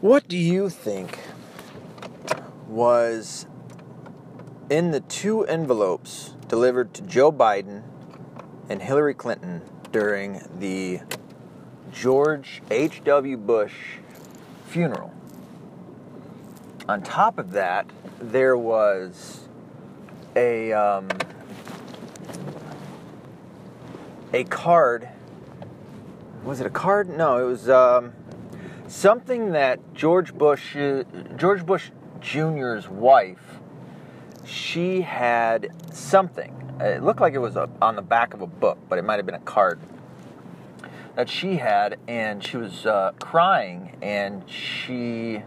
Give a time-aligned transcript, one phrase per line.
[0.00, 1.18] What do you think
[2.66, 3.46] was
[4.70, 7.82] in the two envelopes delivered to Joe Biden
[8.70, 9.60] and Hillary Clinton
[9.92, 11.00] during the
[11.92, 13.36] George H.W.
[13.36, 13.74] Bush
[14.68, 15.12] funeral?
[16.88, 17.84] On top of that,
[18.18, 19.48] there was
[20.34, 21.08] a um,
[24.32, 25.10] a card.
[26.42, 27.10] Was it a card?
[27.10, 28.14] No, it was um,
[28.90, 30.76] something that George Bush,
[31.36, 31.90] George Bush
[32.20, 33.60] Jr.'s wife,
[34.44, 36.56] she had something.
[36.80, 39.16] It looked like it was a, on the back of a book, but it might
[39.16, 39.78] have been a card
[41.14, 45.42] that she had, and she was uh, crying, and she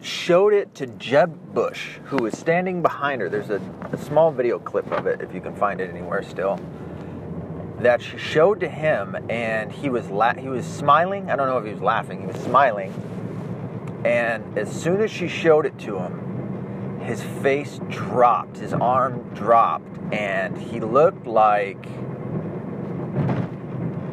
[0.00, 3.28] showed it to Jeb Bush, who was standing behind her.
[3.28, 3.60] There's a,
[3.92, 6.58] a small video clip of it, if you can find it anywhere still
[7.80, 11.30] that she showed to him, and he was la- he was smiling.
[11.30, 12.20] I don't know if he was laughing.
[12.20, 12.92] He was smiling,
[14.04, 19.86] and as soon as she showed it to him, his face dropped, his arm dropped,
[20.12, 21.84] and he looked like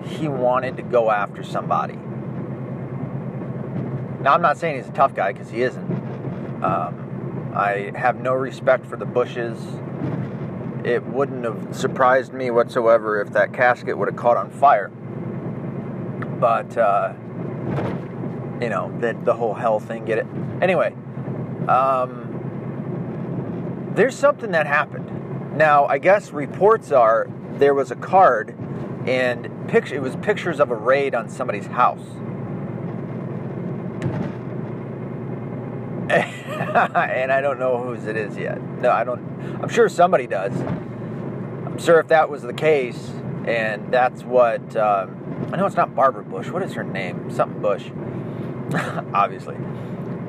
[0.06, 1.98] he wanted to go after somebody.
[4.24, 5.92] Now, I'm not saying he's a tough guy because he isn't.
[6.64, 9.58] Um, I have no respect for the Bushes
[10.84, 14.90] it wouldn't have surprised me whatsoever if that casket would have caught on fire.
[16.40, 17.14] But, uh,
[18.62, 20.28] you know, the, the whole hell thing, get it?
[20.62, 20.94] Anyway,
[21.68, 22.30] um,
[23.96, 25.58] there's something that happened.
[25.58, 28.56] Now, I guess reports are there was a card
[29.06, 32.06] and picture, it was pictures of a raid on somebody's house.
[36.54, 38.62] and I don't know whose it is yet.
[38.62, 39.60] No, I don't.
[39.62, 40.54] I'm sure somebody does.
[40.62, 43.12] I'm sure if that was the case,
[43.46, 46.50] and that's what um, I know, it's not Barbara Bush.
[46.50, 47.30] What is her name?
[47.30, 47.90] Something Bush,
[49.14, 49.56] obviously.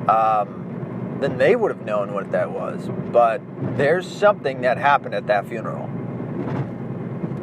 [0.07, 2.89] Um, then they would have known what that was.
[3.11, 3.41] But
[3.77, 5.89] there's something that happened at that funeral.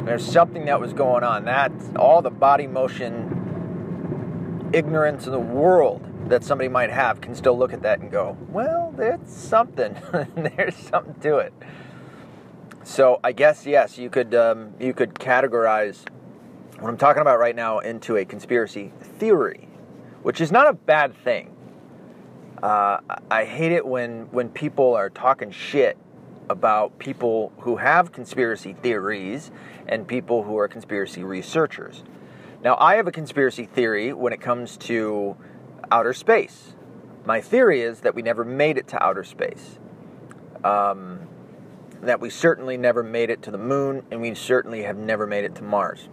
[0.05, 1.45] There's something that was going on.
[1.45, 7.57] That's all the body motion ignorance in the world that somebody might have can still
[7.57, 9.95] look at that and go, well, there's something.
[10.35, 11.53] there's something to it.
[12.83, 16.07] So I guess yes, you could um, you could categorize
[16.79, 19.67] what I'm talking about right now into a conspiracy theory,
[20.21, 21.55] which is not a bad thing.
[22.61, 22.99] Uh,
[23.31, 25.97] I hate it when when people are talking shit
[26.49, 29.49] about people who have conspiracy theories
[29.87, 32.03] and people who are conspiracy researchers.
[32.63, 35.35] Now, I have a conspiracy theory when it comes to
[35.93, 36.73] outer space.
[37.23, 39.77] My theory is that we never made it to outer space.
[40.63, 41.27] Um,
[42.01, 45.45] that we certainly never made it to the moon, and we certainly have never made
[45.45, 46.09] it to Mars.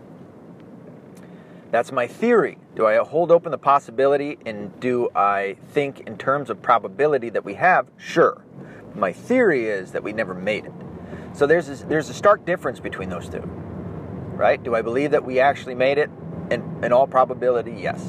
[1.71, 2.59] That's my theory.
[2.77, 7.45] Do I hold open the possibility and do I think in terms of probability that
[7.45, 7.87] we have?
[7.97, 8.45] Sure.
[8.95, 10.73] My theory is that we never made it.
[11.33, 13.43] So there's a, there's a stark difference between those two.
[14.35, 14.61] Right?
[14.63, 16.11] Do I believe that we actually made it?
[16.51, 18.05] In, in all probability, yes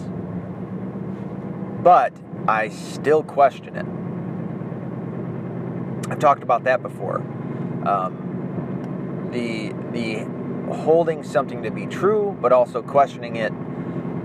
[1.83, 2.13] but
[2.47, 3.85] I still question it.
[6.11, 7.17] I've talked about that before.
[7.85, 10.25] Um, the the
[10.73, 13.51] holding something to be true, but also questioning it,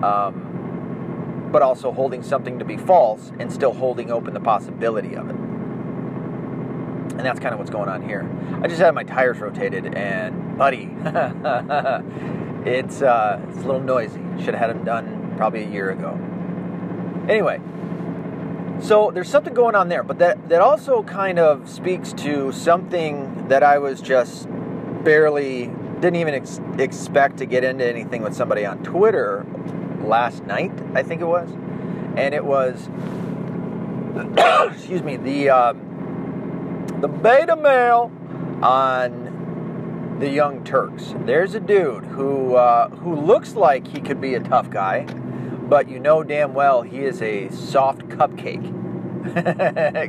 [0.02, 5.30] um, but also holding something to be false, and still holding open the possibility of
[5.30, 5.36] it.
[7.16, 8.28] And that's kind of what's going on here.
[8.62, 10.90] I just had my tires rotated, and buddy,
[12.66, 14.20] it's uh, it's a little noisy.
[14.38, 16.18] Should have had them done probably a year ago.
[17.28, 17.60] Anyway,
[18.80, 23.48] so there's something going on there, but that, that also kind of speaks to something
[23.48, 24.46] that I was just
[25.02, 25.66] barely,
[26.00, 29.44] didn't even ex- expect to get into anything with somebody on Twitter
[30.02, 31.50] last night, I think it was.
[32.16, 32.88] And it was,
[34.72, 38.12] excuse me, the, um, the beta male
[38.62, 41.14] on the Young Turks.
[41.24, 45.06] There's a dude who, uh, who looks like he could be a tough guy
[45.66, 48.72] but you know damn well he is a soft cupcake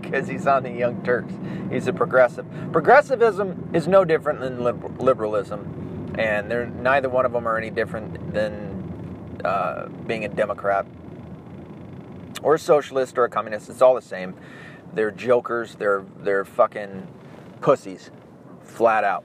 [0.02, 1.34] because he's on the Young Turks.
[1.72, 2.46] He's a progressive.
[2.72, 4.64] Progressivism is no different than
[4.98, 10.86] liberalism, and they're neither one of them are any different than uh, being a Democrat
[12.44, 13.70] or a socialist or a communist.
[13.70, 14.36] It's all the same.
[14.94, 15.76] They're jokers.
[15.76, 17.08] They're they're fucking
[17.62, 18.12] pussies,
[18.62, 19.24] flat out.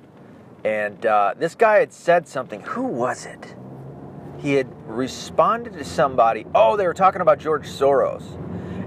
[0.65, 2.61] And uh, this guy had said something.
[2.63, 3.55] Who was it?
[4.43, 6.45] He had responded to somebody.
[6.53, 8.25] Oh, they were talking about George Soros.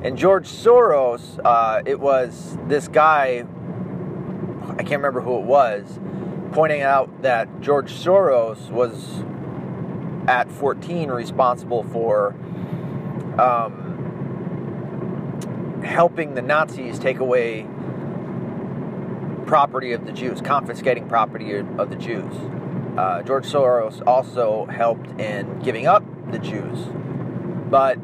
[0.04, 3.46] And George Soros, uh, it was this guy,
[4.64, 6.00] I can't remember who it was,
[6.52, 9.24] pointing out that George Soros was
[10.28, 12.36] at 14 responsible for
[13.40, 13.86] um,
[15.84, 17.66] helping the Nazis take away
[19.46, 22.36] property of the Jews, confiscating property of the Jews.
[22.98, 26.80] Uh, George Soros also helped in giving up the Jews.
[27.70, 27.98] But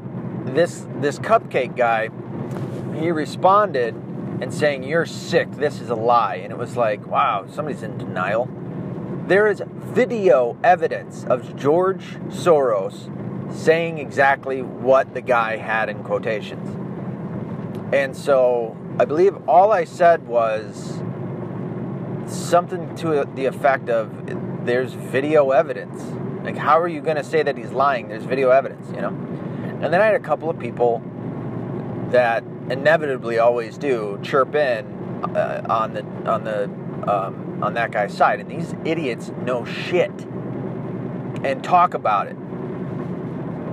[0.46, 2.10] this this cupcake guy,
[3.00, 3.96] he responded
[4.42, 5.52] and saying, "You're sick.
[5.52, 8.50] This is a lie." And it was like, wow, somebody's in denial.
[9.28, 13.10] There is video evidence of George Soros
[13.54, 16.68] saying exactly what the guy had in quotations.
[17.94, 21.02] And so I believe all I said was
[22.26, 24.30] something to the effect of
[24.66, 26.02] there's video evidence.
[26.44, 28.08] Like, how are you going to say that he's lying?
[28.08, 29.10] There's video evidence, you know?
[29.10, 31.02] And then I had a couple of people
[32.10, 34.86] that inevitably always do chirp in
[35.36, 36.66] uh, on the on the
[37.08, 40.12] um, on that guy's side, and these idiots know shit
[41.44, 42.36] and talk about it.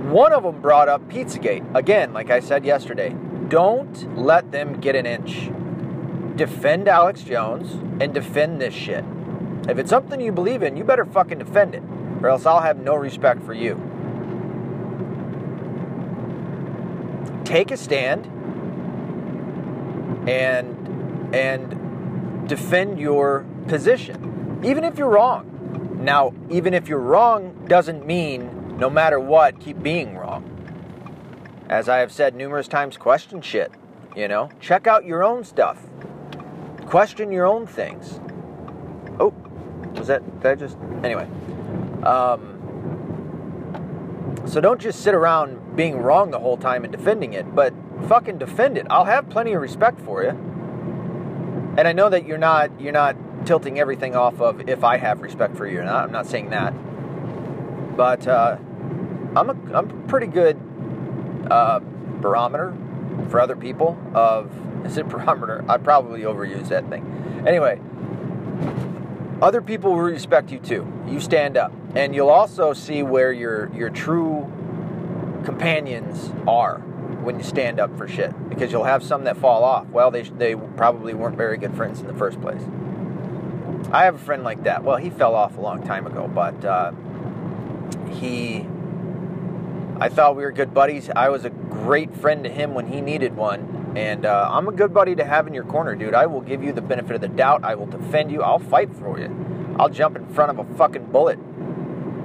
[0.09, 3.15] One of them brought up Pizzagate again, like I said yesterday.
[3.49, 5.49] Don't let them get an inch.
[6.35, 9.03] Defend Alex Jones and defend this shit.
[9.67, 11.83] If it's something you believe in, you better fucking defend it,
[12.21, 13.75] or else I'll have no respect for you.
[17.43, 18.25] Take a stand
[20.29, 25.99] and and defend your position, even if you're wrong.
[26.01, 30.45] Now, even if you're wrong doesn't mean no matter what, keep being wrong.
[31.69, 33.71] As I have said numerous times, question shit.
[34.15, 35.85] You know, check out your own stuff.
[36.87, 38.19] Question your own things.
[39.19, 39.33] Oh,
[39.93, 41.27] was that, I just, anyway.
[42.03, 42.59] Um,
[44.45, 47.73] so don't just sit around being wrong the whole time and defending it, but
[48.07, 48.87] fucking defend it.
[48.89, 50.29] I'll have plenty of respect for you.
[51.77, 53.15] And I know that you're not you're not
[53.45, 56.03] tilting everything off of if I have respect for you or not.
[56.03, 56.71] I'm not saying that.
[57.95, 58.57] But uh,
[59.35, 60.59] I'm a I'm pretty good
[61.49, 61.79] uh,
[62.19, 62.75] barometer
[63.29, 64.51] for other people of
[64.85, 65.63] is it barometer?
[65.69, 67.43] I probably overuse that thing.
[67.47, 67.79] Anyway,
[69.41, 70.91] other people will respect you too.
[71.07, 74.51] You stand up, and you'll also see where your your true
[75.45, 76.79] companions are
[77.23, 79.87] when you stand up for shit because you'll have some that fall off.
[79.87, 82.61] Well, they they probably weren't very good friends in the first place.
[83.91, 84.83] I have a friend like that.
[84.83, 86.91] Well, he fell off a long time ago, but uh,
[88.11, 88.67] he.
[90.01, 91.09] I thought we were good buddies.
[91.13, 94.71] I was a great friend to him when he needed one, and uh, I'm a
[94.71, 96.13] good buddy to have in your corner, dude.
[96.13, 97.63] I will give you the benefit of the doubt.
[97.63, 98.43] I will defend you.
[98.43, 99.75] I'll fight for you.
[99.79, 101.39] I'll jump in front of a fucking bullet.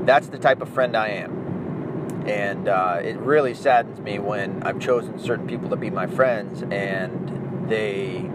[0.07, 2.25] That's the type of friend I am.
[2.27, 6.63] And uh, it really saddens me when I've chosen certain people to be my friends
[6.71, 8.31] and they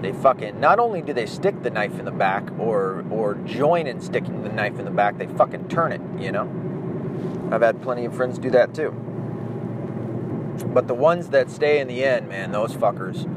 [0.00, 3.86] they fucking not only do they stick the knife in the back or or join
[3.86, 6.48] in sticking the knife in the back, they fucking turn it, you know?
[7.50, 8.92] I've had plenty of friends do that too.
[10.62, 13.28] But the ones that stay in the end, man, those fuckers,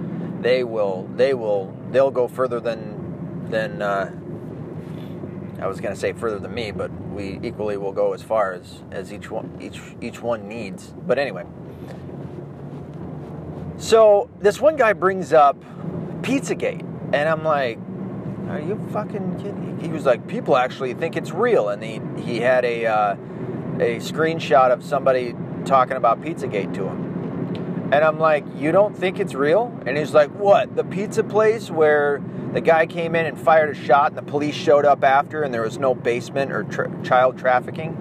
[0.41, 4.11] they will they will they'll go further than than uh,
[5.59, 8.83] I was gonna say further than me, but we equally will go as far as,
[8.91, 10.93] as each one each each one needs.
[11.05, 11.45] But anyway.
[13.77, 15.59] So this one guy brings up
[16.21, 16.81] Pizzagate,
[17.13, 17.79] and I'm like,
[18.49, 22.39] "Are you fucking kidding?" He was like, "People actually think it's real," and he he
[22.39, 23.15] had a uh,
[23.79, 25.35] a screenshot of somebody
[25.65, 27.06] talking about Pizzagate to him.
[27.91, 30.75] And I'm like, "You don't think it's real?" And he's like, "What?
[30.75, 32.21] The pizza place where
[32.53, 35.53] the guy came in and fired a shot, and the police showed up after, and
[35.53, 37.95] there was no basement or tra- child trafficking.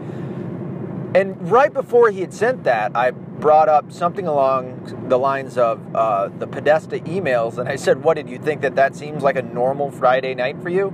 [1.14, 5.80] And right before he had sent that, I brought up something along the lines of
[5.94, 9.37] uh, the Podesta emails, and I said, "What did you think that that seems like
[9.37, 10.88] a normal Friday night for you?"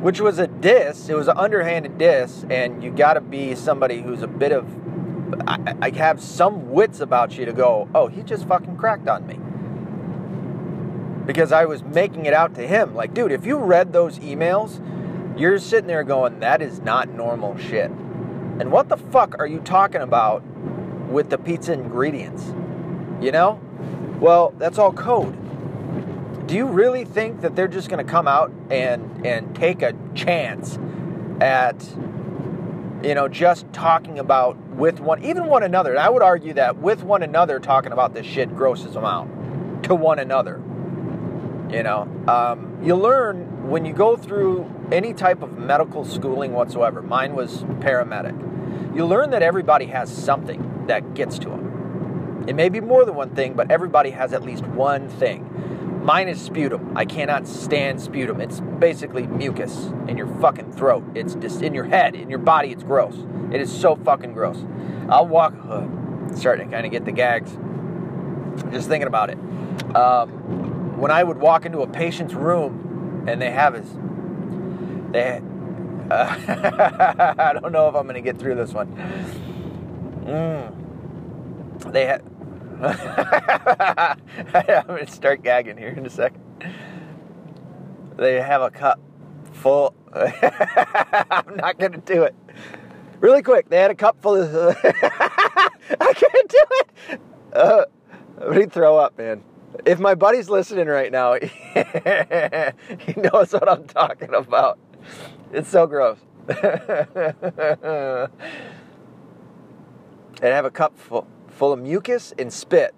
[0.00, 1.10] Which was a diss.
[1.10, 4.79] It was an underhanded diss, and you got to be somebody who's a bit of
[5.46, 9.26] I, I have some wits about you to go, "Oh, he just fucking cracked on
[9.26, 9.38] me."
[11.26, 12.94] because I was making it out to him.
[12.94, 14.80] Like, dude, if you read those emails,
[15.38, 17.88] you're sitting there going, that is not normal shit.
[17.88, 20.42] And what the fuck are you talking about
[21.08, 22.52] with the pizza ingredients?
[23.20, 23.60] You know?
[24.18, 25.36] Well, that's all code.
[26.48, 29.94] Do you really think that they're just going to come out and and take a
[30.16, 30.80] chance
[31.40, 31.80] at
[33.04, 35.90] you know just talking about with one even one another?
[35.90, 39.28] And I would argue that with one another talking about this shit grosses them out
[39.84, 40.60] to one another.
[41.70, 47.02] You know, um, you learn when you go through any type of medical schooling whatsoever.
[47.02, 48.96] Mine was paramedic.
[48.96, 52.46] You learn that everybody has something that gets to them.
[52.48, 55.46] It may be more than one thing, but everybody has at least one thing.
[56.02, 56.96] Mine is sputum.
[56.96, 58.40] I cannot stand sputum.
[58.40, 61.04] It's basically mucus in your fucking throat.
[61.14, 62.70] It's just in your head, in your body.
[62.70, 63.16] It's gross.
[63.52, 64.64] It is so fucking gross.
[65.10, 65.86] I'll walk, uh,
[66.34, 67.50] starting to kind of get the gags.
[68.72, 69.38] Just thinking about it.
[69.94, 73.90] Um, when I would walk into a patient's room and they have his,
[75.12, 75.42] they,
[76.10, 78.88] uh, I don't know if I'm going to get through this one.
[80.24, 81.92] Mm.
[81.92, 82.22] They had.
[82.82, 84.16] I'm
[84.86, 86.42] going to start gagging here in a second.
[88.16, 88.98] They have a cup
[89.52, 89.94] full.
[90.14, 92.34] I'm not going to do it.
[93.20, 94.76] Really quick, they had a cup full of.
[94.84, 96.64] I can't do
[97.10, 97.20] it.
[97.52, 97.84] Uh,
[98.40, 99.44] to throw up, man.
[99.84, 104.78] If my buddy's listening right now, he knows what I'm talking about.
[105.52, 106.16] It's so gross.
[106.48, 108.30] and
[110.40, 111.26] have a cup full,
[111.60, 112.94] full of mucus and spit.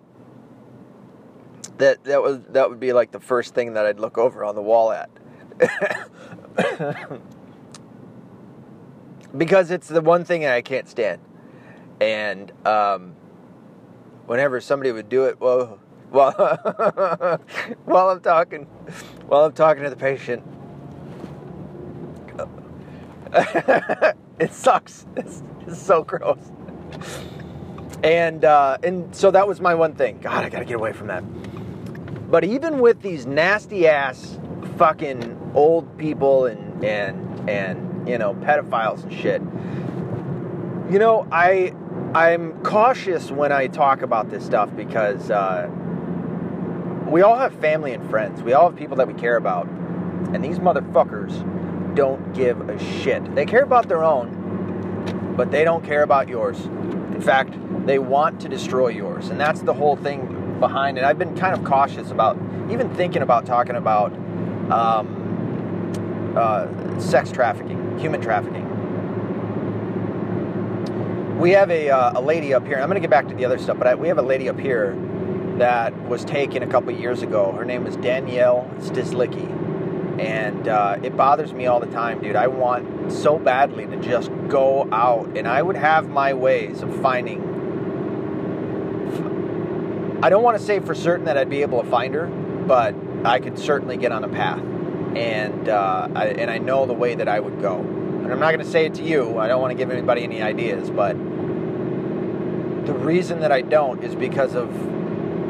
[1.78, 4.54] That that was that would be like the first thing that I'd look over on
[4.54, 5.10] the wall at.
[9.36, 11.20] because it's the one thing I can't stand.
[12.00, 13.16] And um,
[14.26, 16.30] whenever somebody would do it, well, while
[17.84, 18.66] while I'm talking,
[19.26, 20.44] while I'm talking to the patient,
[24.38, 25.04] it sucks.
[25.16, 26.52] It's, it's, so gross.
[28.02, 30.18] And uh, and so that was my one thing.
[30.20, 31.22] God, I gotta get away from that.
[32.30, 34.38] But even with these nasty ass
[34.76, 39.42] fucking old people and and and you know pedophiles and shit,
[40.92, 41.74] you know I
[42.14, 45.68] I'm cautious when I talk about this stuff because uh,
[47.06, 48.42] we all have family and friends.
[48.42, 49.68] We all have people that we care about,
[50.32, 53.34] and these motherfuckers don't give a shit.
[53.34, 56.58] They care about their own, but they don't care about yours.
[56.64, 57.54] In fact,
[57.86, 59.28] they want to destroy yours.
[59.28, 61.04] And that's the whole thing behind it.
[61.04, 62.38] I've been kind of cautious about
[62.70, 64.12] even thinking about talking about
[64.70, 68.68] um, uh, sex trafficking, human trafficking.
[71.38, 72.78] We have a, uh, a lady up here.
[72.78, 74.48] I'm going to get back to the other stuff, but I, we have a lady
[74.48, 74.96] up here
[75.58, 77.52] that was taken a couple years ago.
[77.52, 79.62] Her name was Danielle Stislicki
[80.18, 82.36] and uh, it bothers me all the time, dude.
[82.36, 86.94] I want so badly to just go out, and I would have my ways of
[87.00, 87.51] finding.
[90.22, 92.94] I don't want to say for certain that I'd be able to find her, but
[93.24, 94.62] I could certainly get on a path,
[95.16, 97.80] and uh, I, and I know the way that I would go.
[97.80, 99.38] And I'm not going to say it to you.
[99.38, 101.14] I don't want to give anybody any ideas, but
[102.86, 104.70] the reason that I don't is because of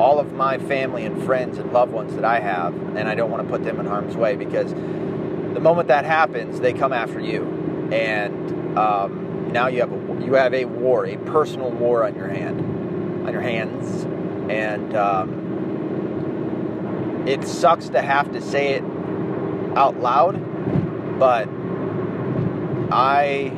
[0.01, 3.31] all of my family and friends and loved ones that I have, and I don't
[3.31, 7.21] want to put them in harm's way because the moment that happens, they come after
[7.21, 12.15] you, and um, now you have a you have a war, a personal war on
[12.15, 14.07] your hand, on your hands,
[14.51, 15.53] and um,
[17.27, 18.83] it sucks to have to say it
[19.77, 20.39] out loud,
[21.19, 21.49] but
[22.93, 23.53] I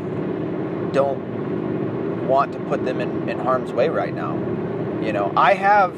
[0.93, 4.35] don't want to put them in, in harm's way right now.
[5.03, 5.97] You know, I have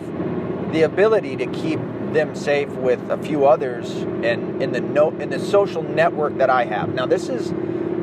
[0.73, 1.81] the ability to keep
[2.13, 6.51] them safe with a few others and in the no, in the social network that
[6.51, 6.95] I have.
[6.95, 7.53] Now this is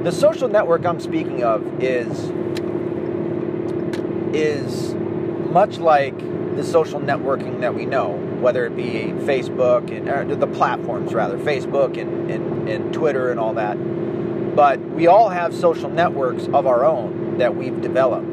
[0.04, 2.32] the social network I'm speaking of is
[4.36, 4.94] is
[5.52, 6.20] much like
[6.56, 11.38] the social networking that we know, whether it be Facebook and uh, the platforms rather,
[11.38, 13.76] Facebook and, and, and Twitter and all that.
[14.56, 18.28] But we all have social networks of our own that we've developed.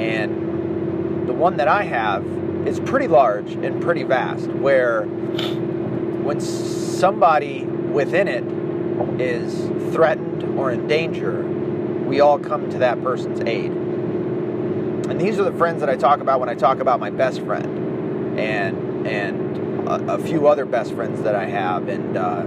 [0.00, 2.24] And the one that I have
[2.66, 8.44] is pretty large and pretty vast, where when somebody within it
[9.20, 11.42] is threatened or in danger,
[12.06, 13.72] we all come to that person's aid.
[15.08, 17.40] And these are the friends that I talk about when I talk about my best
[17.40, 22.40] friend and and a, a few other best friends that I have and uh,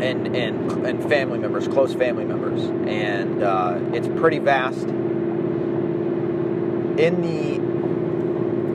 [0.00, 4.88] and and and family members, close family members, and uh, it's pretty vast.
[6.98, 7.76] In the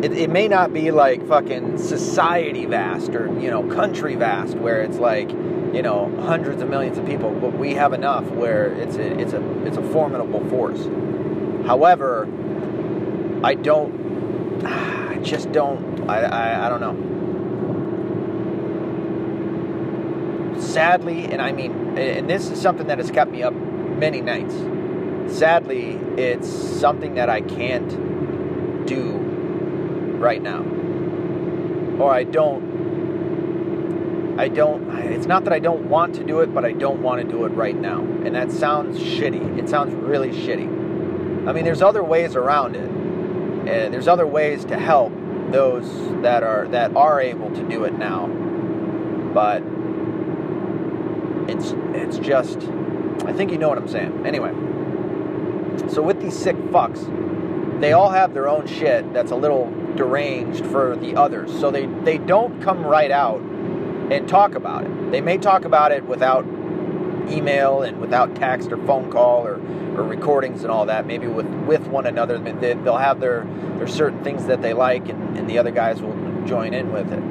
[0.05, 4.81] it, it may not be like fucking society vast or you know country vast where
[4.81, 8.96] it's like you know hundreds of millions of people but we have enough where it's
[8.96, 10.88] a it's a it's a formidable force
[11.65, 12.27] however
[13.43, 14.65] i don't
[15.11, 16.95] i just don't i i, I don't know
[20.59, 24.55] sadly and i mean and this is something that has kept me up many nights
[25.35, 27.89] sadly it's something that i can't
[28.85, 29.21] do
[30.21, 30.61] right now.
[32.01, 32.79] Or I don't
[34.39, 37.21] I don't it's not that I don't want to do it, but I don't want
[37.21, 37.99] to do it right now.
[37.99, 39.59] And that sounds shitty.
[39.59, 40.80] It sounds really shitty.
[41.48, 42.89] I mean, there's other ways around it.
[43.69, 45.13] And there's other ways to help
[45.51, 45.86] those
[46.21, 48.27] that are that are able to do it now.
[49.33, 49.63] But
[51.48, 52.57] it's it's just
[53.25, 54.25] I think you know what I'm saying.
[54.25, 54.51] Anyway,
[55.89, 57.05] so with these sick fucks,
[57.81, 61.51] they all have their own shit that's a little deranged for the others.
[61.60, 65.12] So they, they don't come right out and talk about it.
[65.12, 66.45] They may talk about it without
[67.29, 69.60] email and without text or phone call or,
[69.95, 72.38] or recordings and all that, maybe with, with one another.
[72.39, 73.45] They'll have their,
[73.77, 77.12] their certain things that they like, and, and the other guys will join in with
[77.12, 77.24] it.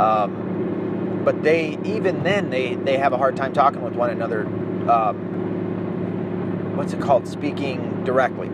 [0.00, 4.46] Um, but they, even then, they, they have a hard time talking with one another.
[4.90, 7.28] Um, what's it called?
[7.28, 8.48] Speaking directly.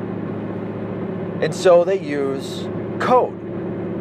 [1.43, 2.69] And so they use
[3.01, 3.37] code.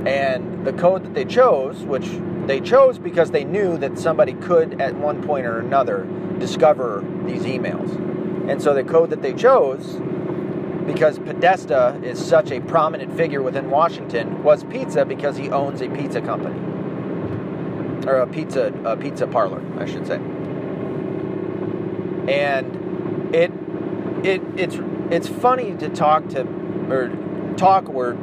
[0.08, 2.10] And the code that they chose, which
[2.46, 6.08] they chose because they knew that somebody could, at one point or another,
[6.40, 8.17] discover these emails.
[8.48, 10.00] And so the code that they chose,
[10.86, 15.90] because Podesta is such a prominent figure within Washington, was pizza because he owns a
[15.90, 16.58] pizza company.
[18.08, 20.16] Or a pizza a pizza parlor, I should say.
[22.30, 23.52] And it
[24.24, 24.78] it it's
[25.12, 26.42] it's funny to talk to
[26.90, 27.10] or
[27.58, 28.14] talk or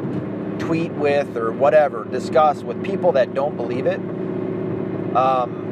[0.59, 4.01] tweet with or whatever, discuss with people that don't believe it.
[5.15, 5.64] Um,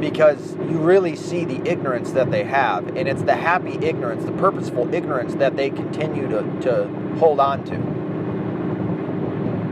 [0.00, 4.32] because you really see the ignorance that they have, and it's the happy ignorance, the
[4.32, 6.88] purposeful ignorance that they continue to, to
[7.18, 7.74] hold on to.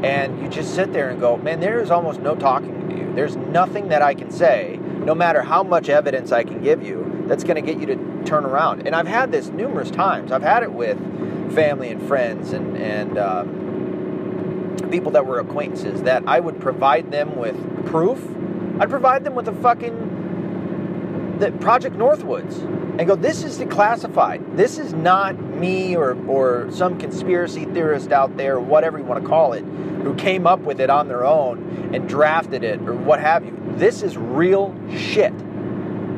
[0.06, 3.12] And you just sit there and go, man, there is almost no talking to you.
[3.14, 7.24] There's nothing that I can say, no matter how much evidence I can give you,
[7.26, 8.86] that's going to get you to turn around.
[8.86, 10.30] And I've had this numerous times.
[10.30, 10.98] I've had it with
[11.52, 17.36] family and friends and, and um, people that were acquaintances that I would provide them
[17.36, 17.56] with
[17.86, 18.22] proof.
[18.80, 20.07] I'd provide them with a fucking
[21.38, 22.62] the Project Northwoods
[22.98, 24.56] and go, this is declassified.
[24.56, 29.22] This is not me or, or some conspiracy theorist out there, or whatever you want
[29.22, 32.94] to call it, who came up with it on their own and drafted it or
[32.94, 33.56] what have you.
[33.76, 35.32] This is real shit.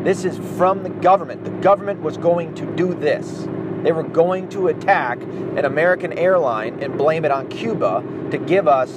[0.05, 1.45] This is from the government.
[1.45, 3.47] The government was going to do this.
[3.83, 8.67] They were going to attack an American airline and blame it on Cuba to give
[8.67, 8.91] us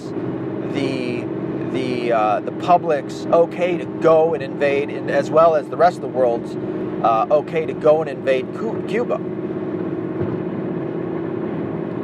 [0.71, 1.23] the
[1.73, 5.97] the uh, the public's okay to go and invade, and as well as the rest
[5.97, 6.55] of the world's
[7.03, 8.47] uh, okay to go and invade
[8.87, 9.15] Cuba.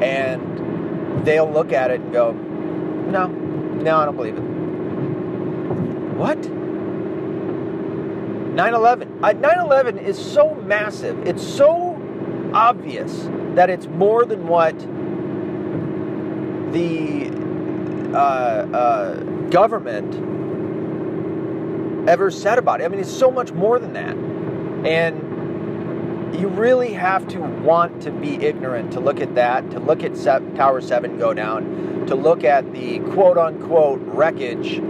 [0.02, 4.42] And they'll look at it and go, "No, no, I don't believe it."
[6.18, 6.42] What?
[8.56, 9.20] 9/11.
[9.20, 11.26] 9/11 is so massive.
[11.28, 11.96] It's so
[12.54, 14.78] obvious that it's more than what
[16.74, 17.30] the
[18.14, 20.14] uh, uh, government
[22.08, 22.86] ever said about it.
[22.86, 24.16] I mean, it's so much more than that.
[24.86, 30.04] And you really have to want to be ignorant to look at that, to look
[30.04, 30.16] at
[30.56, 34.82] Tower 7 go down, to look at the quote unquote wreckage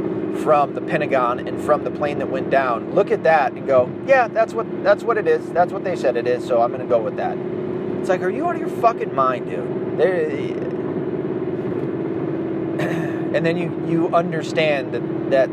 [0.43, 2.93] from the Pentagon and from the plane that went down.
[2.93, 5.49] Look at that and go, yeah, that's what that's what it is.
[5.51, 7.37] That's what they said it is, so I'm going to go with that.
[7.99, 9.97] It's like, are you out of your fucking mind, dude?
[9.97, 10.29] There
[13.33, 15.49] and then you you understand that that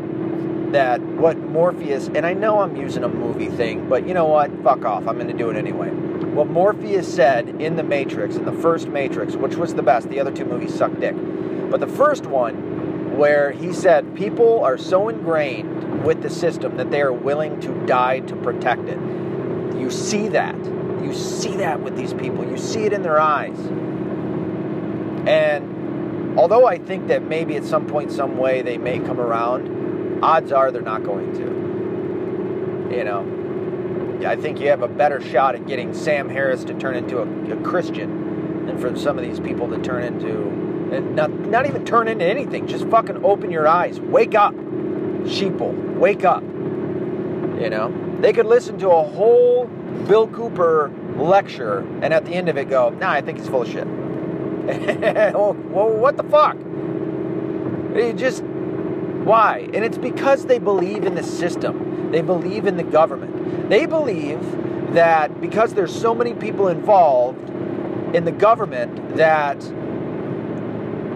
[0.71, 4.51] that what Morpheus and I know I'm using a movie thing, but you know what?
[4.63, 5.07] Fuck off.
[5.07, 5.89] I'm going to do it anyway.
[5.89, 10.09] What Morpheus said in the Matrix, in the first Matrix, which was the best.
[10.09, 11.15] The other two movies suck dick.
[11.69, 16.91] But the first one where he said people are so ingrained with the system that
[16.91, 18.99] they are willing to die to protect it.
[19.77, 20.55] You see that.
[21.03, 22.45] You see that with these people.
[22.47, 23.57] You see it in their eyes.
[25.27, 25.76] And
[26.37, 30.51] although I think that maybe at some point, some way, they may come around, odds
[30.51, 32.95] are they're not going to.
[32.95, 36.95] You know, I think you have a better shot at getting Sam Harris to turn
[36.95, 40.47] into a, a Christian than for some of these people to turn into
[40.93, 42.67] and not not even turn into anything.
[42.67, 43.99] Just fucking open your eyes.
[43.99, 45.97] Wake up, sheeple.
[45.97, 46.43] Wake up.
[46.43, 49.65] You know, they could listen to a whole
[50.07, 53.63] Bill Cooper lecture and at the end of it go, Nah, I think he's full
[53.63, 53.87] of shit.
[55.33, 56.57] well, what the fuck?
[57.95, 59.69] You just why?
[59.73, 62.11] And it's because they believe in the system.
[62.11, 63.69] They believe in the government.
[63.69, 64.39] They believe
[64.93, 67.49] that because there's so many people involved
[68.15, 69.57] in the government that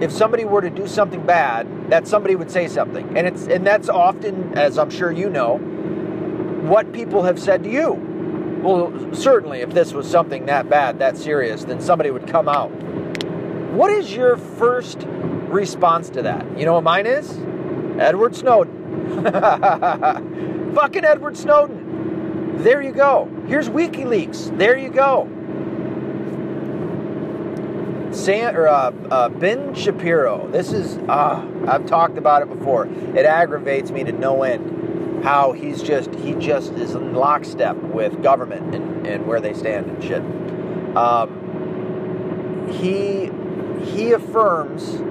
[0.01, 3.17] if somebody were to do something bad, that somebody would say something.
[3.17, 7.69] And it's and that's often, as I'm sure you know, what people have said to
[7.69, 7.93] you.
[8.61, 12.71] Well, certainly if this was something that bad, that serious, then somebody would come out.
[13.71, 16.57] What is your first response to that?
[16.57, 17.31] You know what mine is?
[17.99, 19.23] Edward Snowden.
[20.75, 22.61] Fucking Edward Snowden.
[22.63, 23.29] There you go.
[23.47, 24.57] Here's WikiLeaks.
[24.57, 25.29] There you go.
[28.11, 30.49] Sam, or, uh, uh, Ben Shapiro.
[30.49, 32.87] This is, uh, I've talked about it before.
[32.87, 38.21] It aggravates me to no end how he's just, he just is in lockstep with
[38.21, 40.21] government and, and where they stand and shit.
[40.97, 43.31] Um, he,
[43.83, 45.01] he affirms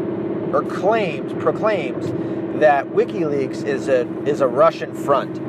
[0.54, 2.06] or claims, proclaims
[2.60, 5.40] that WikiLeaks is a is a Russian front.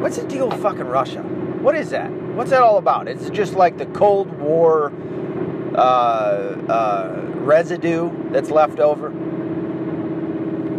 [0.00, 1.22] What's the deal with fucking Russia?
[1.22, 2.10] What is that?
[2.10, 3.08] What's that all about?
[3.08, 4.92] It's just like the Cold War
[5.74, 9.08] uh, uh, residue that's left over.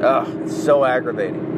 [0.03, 1.54] Ugh, it's so aggravating.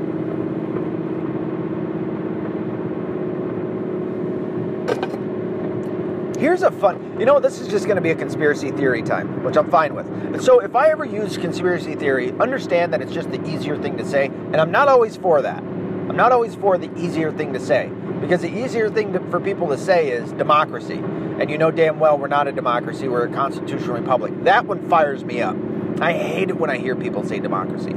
[6.37, 9.43] Here's a fun, you know, this is just going to be a conspiracy theory time,
[9.43, 10.05] which I'm fine with.
[10.05, 13.97] And so if I ever use conspiracy theory, understand that it's just the easier thing
[13.97, 15.57] to say, and I'm not always for that.
[15.57, 17.89] I'm not always for the easier thing to say,
[18.21, 20.99] because the easier thing to, for people to say is democracy.
[21.39, 24.31] And you know damn well we're not a democracy, we're a constitutional republic.
[24.43, 25.57] That one fires me up.
[25.99, 27.93] I hate it when I hear people say democracy.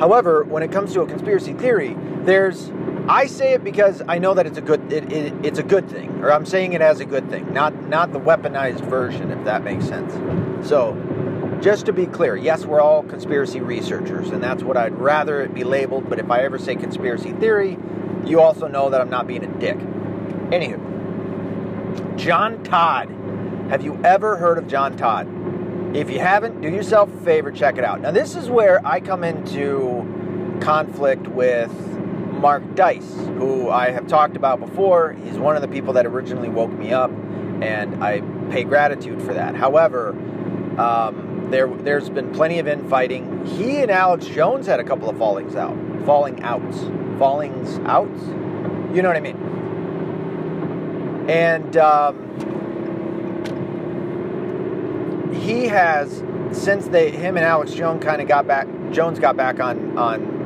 [0.00, 2.70] However, when it comes to a conspiracy theory, there's
[3.08, 5.88] I say it because I know that it's a good it, it, it's a good
[5.88, 9.44] thing, or I'm saying it as a good thing, not not the weaponized version, if
[9.44, 10.12] that makes sense.
[10.68, 10.94] So,
[11.62, 15.54] just to be clear, yes, we're all conspiracy researchers, and that's what I'd rather it
[15.54, 16.10] be labeled.
[16.10, 17.78] But if I ever say conspiracy theory,
[18.26, 19.78] you also know that I'm not being a dick.
[20.50, 23.08] Anywho, John Todd.
[23.70, 25.28] Have you ever heard of John Todd?
[25.94, 28.00] If you haven't, do yourself a favor, check it out.
[28.00, 31.70] Now, this is where I come into conflict with
[32.38, 35.12] Mark Dice, who I have talked about before.
[35.24, 37.10] He's one of the people that originally woke me up,
[37.62, 38.20] and I
[38.50, 39.54] pay gratitude for that.
[39.54, 40.10] However,
[40.78, 43.44] um, there there's been plenty of infighting.
[43.46, 46.78] He and Alex Jones had a couple of fallings out, falling outs,
[47.18, 48.22] fallings outs.
[48.94, 49.36] You know what I mean?
[51.28, 52.24] And um,
[55.34, 56.22] he has
[56.52, 58.66] since they him and Alex Jones kind of got back.
[58.92, 60.37] Jones got back on on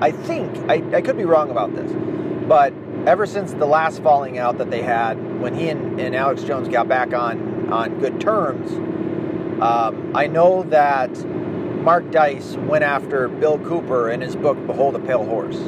[0.00, 1.92] I think, I, I could be wrong about this,
[2.48, 2.72] but
[3.06, 6.68] ever since the last falling out that they had, when he and, and Alex Jones
[6.68, 8.70] got back on, on good terms,
[9.62, 11.10] um, I know that
[11.80, 15.58] Mark Dice went after Bill Cooper in his book Behold a Pale Horse.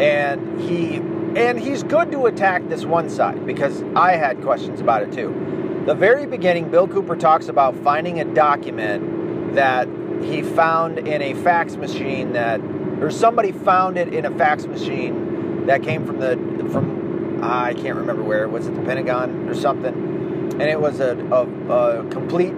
[0.00, 0.96] And he
[1.36, 5.82] and he's good to attack this one side because I had questions about it too.
[5.84, 9.88] The very beginning, Bill Cooper talks about finding a document that
[10.22, 12.60] he found in a fax machine that
[13.04, 16.36] or somebody found it in a fax machine that came from the
[16.72, 21.14] from I can't remember where was it the Pentagon or something, and it was a
[21.30, 22.54] a, a complete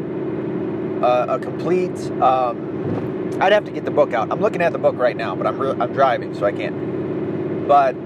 [1.02, 1.96] uh, a complete.
[2.22, 4.30] Um, I'd have to get the book out.
[4.30, 7.66] I'm looking at the book right now, but I'm re- I'm driving, so I can't.
[7.66, 7.96] But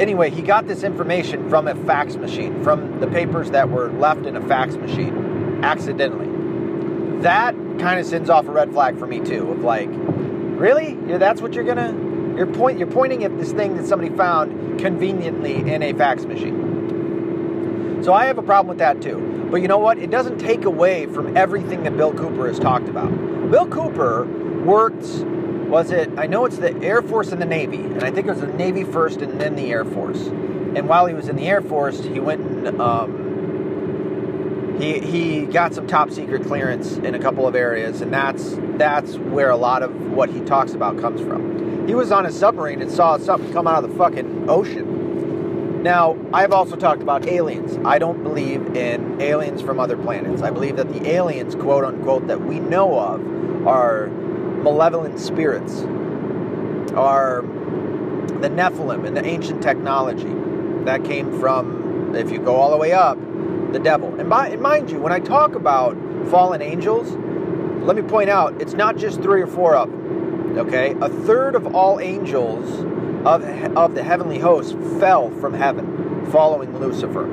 [0.00, 4.26] anyway, he got this information from a fax machine, from the papers that were left
[4.26, 6.28] in a fax machine, accidentally.
[7.22, 9.88] That kind of sends off a red flag for me too, of like,
[10.62, 10.96] Really?
[11.08, 11.90] Yeah, that's what you're gonna.
[12.36, 12.78] You're point.
[12.78, 18.00] You're pointing at this thing that somebody found conveniently in a fax machine.
[18.04, 19.48] So I have a problem with that too.
[19.50, 19.98] But you know what?
[19.98, 23.10] It doesn't take away from everything that Bill Cooper has talked about.
[23.50, 24.24] Bill Cooper
[24.64, 25.04] worked.
[25.68, 26.16] Was it?
[26.16, 28.46] I know it's the Air Force and the Navy, and I think it was the
[28.46, 30.28] Navy first and then the Air Force.
[30.28, 33.21] And while he was in the Air Force, he went and um,
[34.78, 39.16] he he got some top secret clearance in a couple of areas, and that's that's
[39.16, 41.86] where a lot of what he talks about comes from.
[41.86, 45.82] He was on a submarine and saw something come out of the fucking ocean.
[45.82, 47.76] Now, I've also talked about aliens.
[47.84, 50.40] I don't believe in aliens from other planets.
[50.40, 55.80] I believe that the aliens, quote unquote, that we know of are malevolent spirits,
[56.92, 60.32] are the Nephilim and the ancient technology
[60.84, 63.18] that came from, if you go all the way up,
[63.72, 64.18] the devil.
[64.18, 65.96] And, by, and mind you, when I talk about
[66.28, 67.10] fallen angels,
[67.84, 70.58] let me point out it's not just three or four of them.
[70.58, 72.84] Okay, a third of all angels
[73.24, 73.42] of
[73.76, 77.24] of the heavenly host fell from heaven following Lucifer.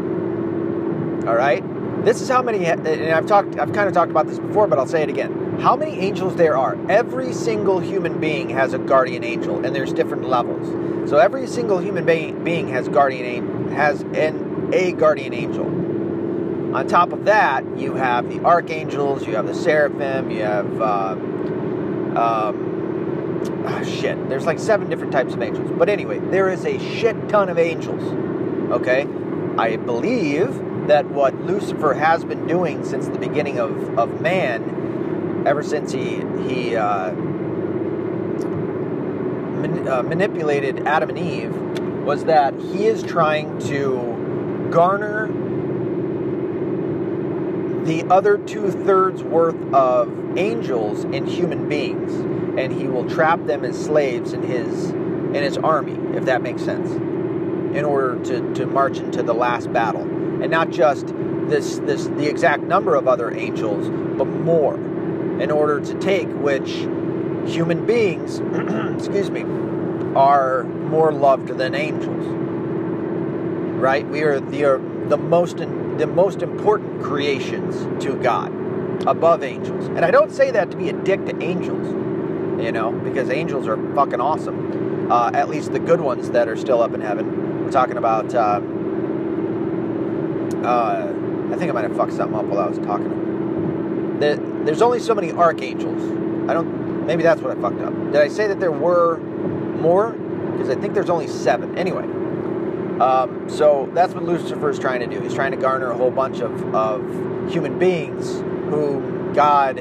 [1.28, 1.64] All right,
[2.06, 2.66] this is how many.
[2.66, 5.60] And I've talked, I've kind of talked about this before, but I'll say it again.
[5.60, 6.78] How many angels there are?
[6.90, 11.10] Every single human being has a guardian angel, and there's different levels.
[11.10, 15.66] So every single human being, has guardian has an a guardian angel.
[16.74, 22.16] On top of that, you have the archangels, you have the seraphim, you have um,
[22.16, 24.30] um, oh, shit.
[24.30, 25.72] There's like seven different types of angels.
[25.78, 28.04] But anyway, there is a shit ton of angels.
[28.72, 29.08] Okay,
[29.58, 30.54] I believe
[30.88, 36.22] that what Lucifer has been doing since the beginning of, of man, ever since he
[36.48, 37.14] he uh,
[39.62, 41.56] man, uh, manipulated Adam and Eve,
[42.04, 45.28] was that he is trying to garner
[47.90, 52.14] the other two thirds worth of angels and human beings,
[52.60, 56.64] and he will trap them as slaves in his in his army, if that makes
[56.64, 56.92] sense,
[57.76, 61.08] in order to, to march into the last battle, and not just
[61.48, 64.76] this this the exact number of other angels, but more.
[65.42, 66.70] in order to take, which
[67.52, 68.40] human beings,
[68.96, 69.42] excuse me,
[70.16, 72.26] are more loved than angels.
[73.82, 74.06] Right?
[74.08, 75.60] We are the, are the most
[76.00, 78.52] the most important creations to God,
[79.06, 79.88] above angels.
[79.88, 81.88] And I don't say that to be a dick to angels,
[82.64, 85.12] you know, because angels are fucking awesome.
[85.12, 87.66] Uh, at least the good ones that are still up in heaven.
[87.66, 88.34] We're talking about.
[88.34, 88.62] Uh,
[90.66, 91.14] uh,
[91.52, 94.20] I think I might have fucked something up while I was talking.
[94.20, 96.02] there's only so many archangels.
[96.50, 97.06] I don't.
[97.06, 97.94] Maybe that's what I fucked up.
[98.12, 100.12] Did I say that there were more?
[100.12, 101.78] Because I think there's only seven.
[101.78, 102.06] Anyway,
[103.02, 105.22] um, so that's what Lucifer is trying to do.
[105.22, 109.80] He's trying to garner a whole bunch of, of human beings whom God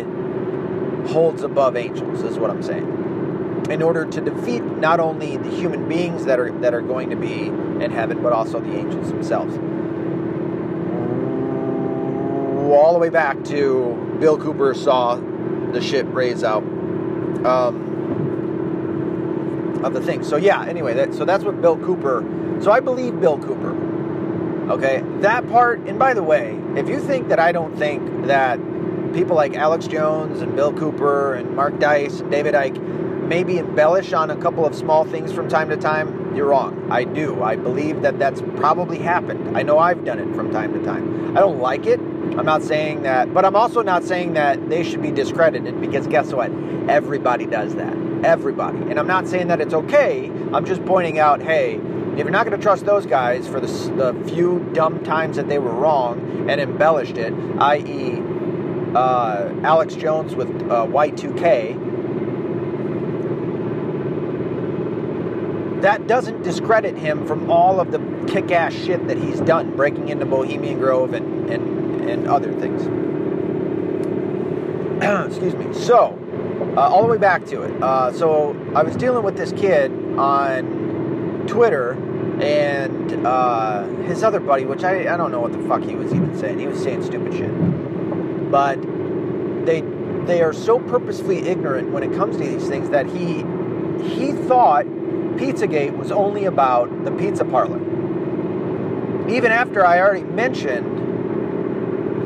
[1.08, 2.22] holds above angels.
[2.22, 3.66] Is what I'm saying.
[3.70, 7.16] In order to defeat not only the human beings that are that are going to
[7.16, 9.58] be in heaven, but also the angels themselves
[12.74, 15.16] all the way back to Bill Cooper saw
[15.72, 16.62] the ship raise out
[17.44, 17.87] um,
[19.84, 20.24] of the thing.
[20.24, 22.24] So yeah, anyway, that, so that's what Bill Cooper.
[22.62, 23.76] So I believe Bill Cooper.
[24.72, 25.80] Okay, that part.
[25.80, 28.58] And by the way, if you think that I don't think that
[29.14, 32.78] people like Alex Jones and Bill Cooper and Mark Dice and David Icke
[33.28, 36.90] maybe embellish on a couple of small things from time to time, you're wrong.
[36.90, 37.42] I do.
[37.42, 39.56] I believe that that's probably happened.
[39.56, 41.36] I know I've done it from time to time.
[41.36, 42.00] I don't like it.
[42.00, 46.06] I'm not saying that, but I'm also not saying that they should be discredited because
[46.06, 46.50] guess what?
[46.88, 48.07] Everybody does that.
[48.24, 48.78] Everybody.
[48.78, 50.30] And I'm not saying that it's okay.
[50.52, 53.66] I'm just pointing out, hey, if you're not going to trust those guys for the,
[53.66, 58.22] the, few dumb times that they were wrong and embellished it, i.e.,
[58.94, 61.86] uh, Alex Jones with uh, Y2K,
[65.82, 70.08] that doesn't discredit him from all of the kick ass shit that he's done, breaking
[70.08, 71.78] into Bohemian Grove and, and
[72.08, 72.82] and other things.
[75.26, 75.72] Excuse me.
[75.74, 76.18] So,
[76.78, 77.82] uh, all the way back to it.
[77.82, 81.92] Uh, so, I was dealing with this kid on Twitter
[82.40, 86.14] and uh, his other buddy, which I, I don't know what the fuck he was
[86.14, 86.60] even saying.
[86.60, 88.50] He was saying stupid shit.
[88.50, 88.80] But
[89.66, 89.82] they
[90.26, 93.38] they are so purposefully ignorant when it comes to these things that he
[94.08, 94.86] he thought
[95.36, 97.80] Pizzagate was only about the pizza parlor.
[99.28, 100.98] Even after I already mentioned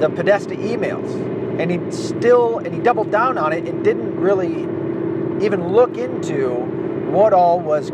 [0.03, 1.31] the Podesta emails.
[1.61, 4.63] And he still, and he doubled down on it and didn't really
[5.45, 6.51] even look into
[7.11, 7.91] what all was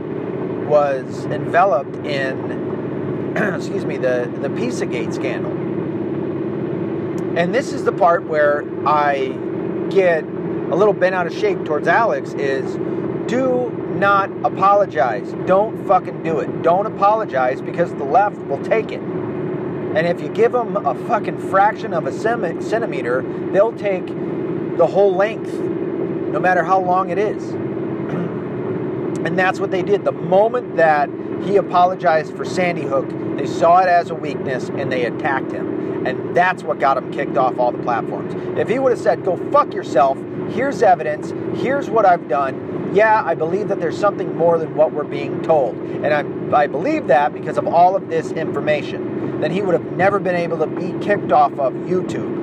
[0.68, 5.52] was enveloped in, excuse me, the, the Pizzagate scandal.
[7.38, 9.28] And this is the part where I
[9.90, 12.76] get a little bent out of shape towards Alex is
[13.26, 15.32] do not apologize.
[15.46, 16.62] Don't fucking do it.
[16.62, 19.00] Don't apologize because the left will take it.
[19.00, 24.06] And if you give them a fucking fraction of a centimeter, they'll take
[24.76, 25.50] the whole length,
[26.32, 27.42] no matter how long it is.
[27.52, 30.04] and that's what they did.
[30.04, 31.08] The moment that
[31.42, 36.06] he apologized for Sandy Hook, they saw it as a weakness and they attacked him.
[36.06, 38.34] And that's what got him kicked off all the platforms.
[38.58, 40.16] If he would have said, go fuck yourself,
[40.50, 44.92] here's evidence, here's what I've done, yeah, I believe that there's something more than what
[44.92, 45.76] we're being told.
[45.76, 49.92] And I, I believe that because of all of this information then he would have
[49.92, 52.37] never been able to be kicked off of YouTube.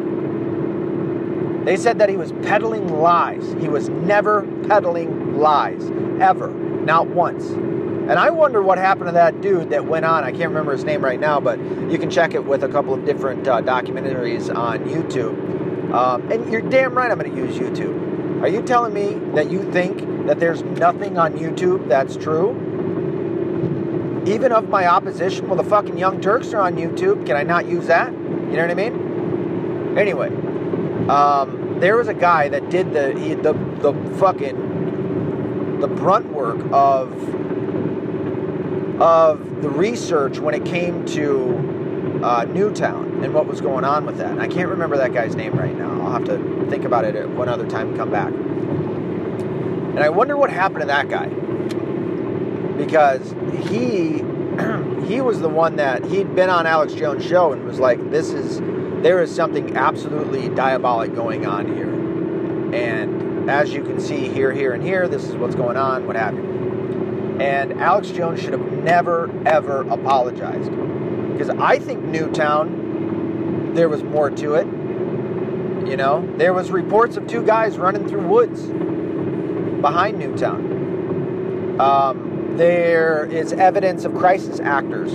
[1.65, 3.55] They said that he was peddling lies.
[3.59, 5.83] He was never peddling lies,
[6.21, 7.45] ever, not once.
[7.49, 10.23] And I wonder what happened to that dude that went on.
[10.23, 12.93] I can't remember his name right now, but you can check it with a couple
[12.93, 15.91] of different uh, documentaries on YouTube.
[15.91, 18.43] Um, and you're damn right I'm going to use YouTube.
[18.43, 22.73] Are you telling me that you think that there's nothing on YouTube that's true?
[24.27, 25.47] even of my opposition.
[25.47, 27.25] Well, the fucking Young Turks are on YouTube.
[27.25, 28.11] Can I not use that?
[28.11, 29.97] You know what I mean?
[29.97, 30.29] Anyway,
[31.09, 36.59] um, there was a guy that did the he, the the fucking the brunt work
[36.71, 37.11] of
[39.01, 44.17] of the research when it came to uh, Newtown and what was going on with
[44.17, 44.31] that.
[44.31, 46.01] And I can't remember that guy's name right now.
[46.01, 48.33] I'll have to think about it at one other time and come back.
[48.33, 51.27] And I wonder what happened to that guy
[52.77, 53.35] because
[53.69, 54.23] he
[55.07, 58.31] he was the one that he'd been on Alex Jones' show and was like, "This
[58.31, 58.59] is
[59.05, 61.93] there is something absolutely diabolic going on here,"
[62.73, 66.07] and as you can see here, here, and here, this is what's going on.
[66.07, 67.39] What happened?
[67.39, 70.71] And Alex Jones should have never ever apologized
[71.33, 74.65] because I think Newtown there was more to it.
[75.87, 78.63] You know, there was reports of two guys running through woods
[79.81, 81.79] behind Newtown.
[81.79, 85.13] Um, there is evidence of crisis actors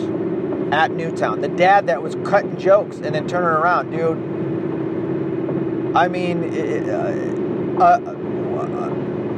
[0.73, 1.41] at Newtown.
[1.41, 4.19] The dad that was cutting jokes and then turning around, dude.
[5.97, 6.45] I mean,
[6.89, 7.99] uh, uh,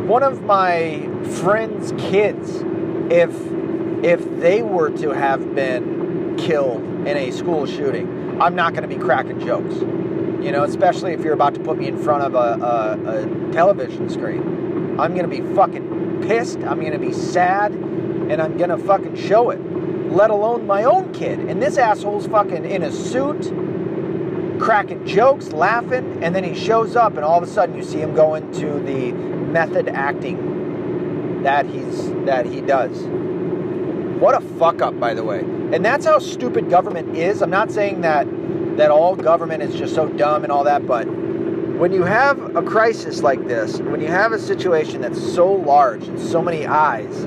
[0.07, 1.09] one of my
[1.41, 2.63] friend's kids,
[3.11, 3.31] if
[4.05, 8.95] if they were to have been killed in a school shooting, I'm not going to
[8.95, 9.75] be cracking jokes.
[9.77, 13.53] You know, especially if you're about to put me in front of a, a, a
[13.53, 14.99] television screen.
[14.99, 16.59] I'm going to be fucking pissed.
[16.59, 19.61] I'm going to be sad, and I'm going to fucking show it.
[20.13, 21.39] Let alone my own kid.
[21.39, 23.51] And this asshole's fucking in a suit
[24.63, 27.99] cracking jokes, laughing, and then he shows up, and all of a sudden you see
[27.99, 32.97] him go into the method acting that he's that he does.
[34.21, 35.41] What a fuck up, by the way.
[35.41, 37.43] And that's how stupid government is.
[37.43, 38.27] I'm not saying that
[38.77, 42.63] that all government is just so dumb and all that, but when you have a
[42.63, 47.25] crisis like this, when you have a situation that's so large and so many eyes,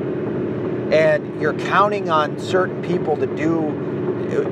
[0.93, 3.85] and you're counting on certain people to do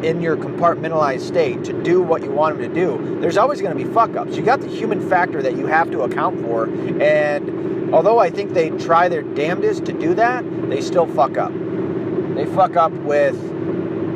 [0.04, 3.76] in your compartmentalized state to do what you want them to do, there's always going
[3.76, 4.36] to be fuck ups.
[4.36, 6.65] You got the human factor that you have to account for,
[7.02, 11.52] and although I think they try their damnedest to do that, they still fuck up.
[12.36, 13.36] They fuck up with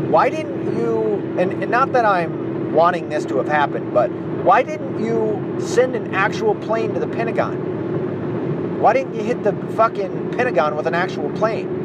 [0.10, 4.10] why didn't you, and, and not that I'm wanting this to have happened, but
[4.44, 8.80] why didn't you send an actual plane to the Pentagon?
[8.80, 11.77] Why didn't you hit the fucking Pentagon with an actual plane?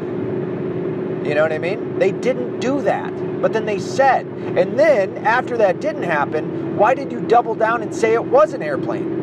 [1.23, 1.99] You know what I mean?
[1.99, 3.41] They didn't do that.
[3.41, 4.25] But then they said.
[4.25, 8.53] And then, after that didn't happen, why did you double down and say it was
[8.53, 9.21] an airplane?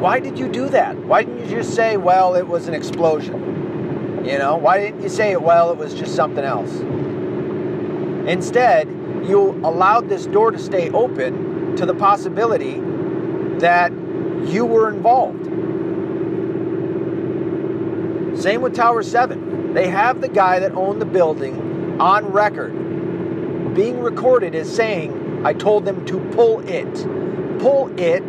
[0.00, 0.96] Why did you do that?
[0.96, 4.24] Why didn't you just say, well, it was an explosion?
[4.24, 6.80] You know, why didn't you say, well, it was just something else?
[8.28, 8.88] Instead,
[9.24, 12.80] you allowed this door to stay open to the possibility
[13.58, 13.92] that
[14.46, 15.46] you were involved.
[18.42, 19.72] Same with Tower 7.
[19.72, 22.72] They have the guy that owned the building on record
[23.72, 26.92] being recorded as saying, I told them to pull it.
[27.60, 28.24] Pull it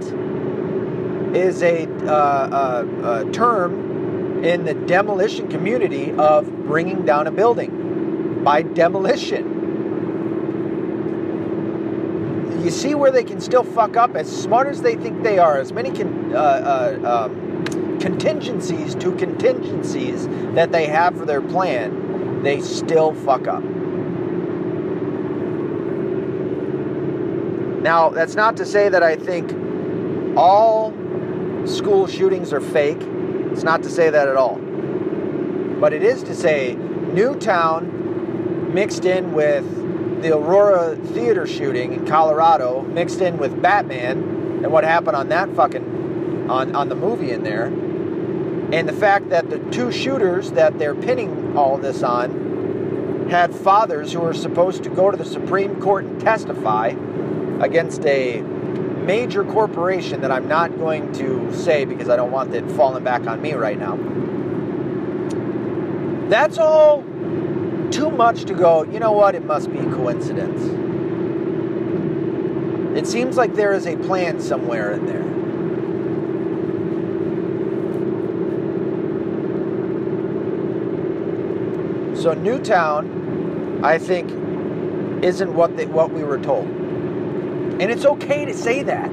[1.35, 8.43] is a, uh, a, a term in the demolition community of bringing down a building
[8.43, 9.61] by demolition.
[12.63, 15.57] You see where they can still fuck up as smart as they think they are,
[15.57, 16.35] as many can.
[16.35, 17.42] Uh, uh, um,
[17.99, 23.63] contingencies to contingencies that they have for their plan, they still fuck up.
[27.83, 29.51] Now, that's not to say that I think
[30.37, 30.93] all
[31.65, 33.01] school shootings are fake.
[33.51, 34.57] It's not to say that at all.
[35.79, 39.65] But it is to say Newtown mixed in with
[40.21, 45.53] the Aurora Theater shooting in Colorado, mixed in with Batman and what happened on that
[45.53, 46.02] fucking
[46.49, 47.71] on, on the movie in there
[48.73, 54.11] and the fact that the two shooters that they're pinning all this on had fathers
[54.11, 56.87] who were supposed to go to the Supreme Court and testify
[57.61, 62.69] against a major corporation that I'm not going to say because I don't want it
[62.71, 63.95] falling back on me right now.
[66.29, 67.03] That's all
[67.91, 70.63] too much to go, you know what, it must be coincidence.
[72.97, 75.33] It seems like there is a plan somewhere in there.
[82.23, 84.31] So Newtown, I think,
[85.25, 89.11] isn't what they, what we were told, and it's okay to say that.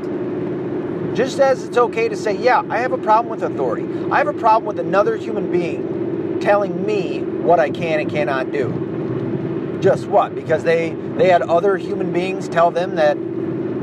[1.16, 3.84] Just as it's okay to say, yeah, I have a problem with authority.
[4.12, 8.52] I have a problem with another human being telling me what I can and cannot
[8.52, 9.78] do.
[9.82, 10.36] Just what?
[10.36, 13.16] Because they they had other human beings tell them that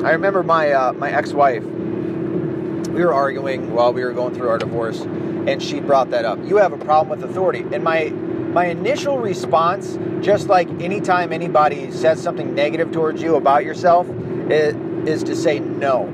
[0.04, 1.64] I remember my uh, my ex-wife.
[1.64, 6.38] We were arguing while we were going through our divorce, and she brought that up.
[6.44, 8.12] You have a problem with authority, and my
[8.58, 14.08] my initial response, just like anytime anybody says something negative towards you about yourself,
[14.50, 14.74] is,
[15.06, 16.06] is to say no.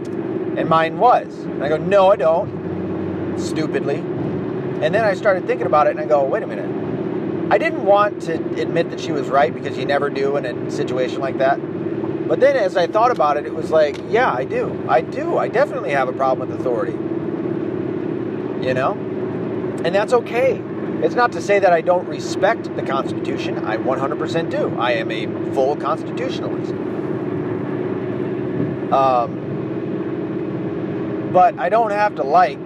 [0.58, 1.38] And mine was.
[1.38, 3.38] And I go, no, I don't.
[3.40, 3.96] Stupidly.
[3.96, 7.50] And then I started thinking about it, and I go, wait a minute.
[7.50, 10.70] I didn't want to admit that she was right because you never do in a
[10.70, 11.56] situation like that.
[12.28, 14.84] But then as I thought about it, it was like, yeah, I do.
[14.86, 15.38] I do.
[15.38, 16.92] I definitely have a problem with authority.
[18.66, 18.92] You know?
[19.82, 20.60] And that's okay.
[21.04, 23.58] It's not to say that I don't respect the Constitution.
[23.66, 24.74] I 100% do.
[24.78, 26.72] I am a full constitutionalist.
[28.90, 29.44] Um,
[31.30, 32.64] but I don't have to like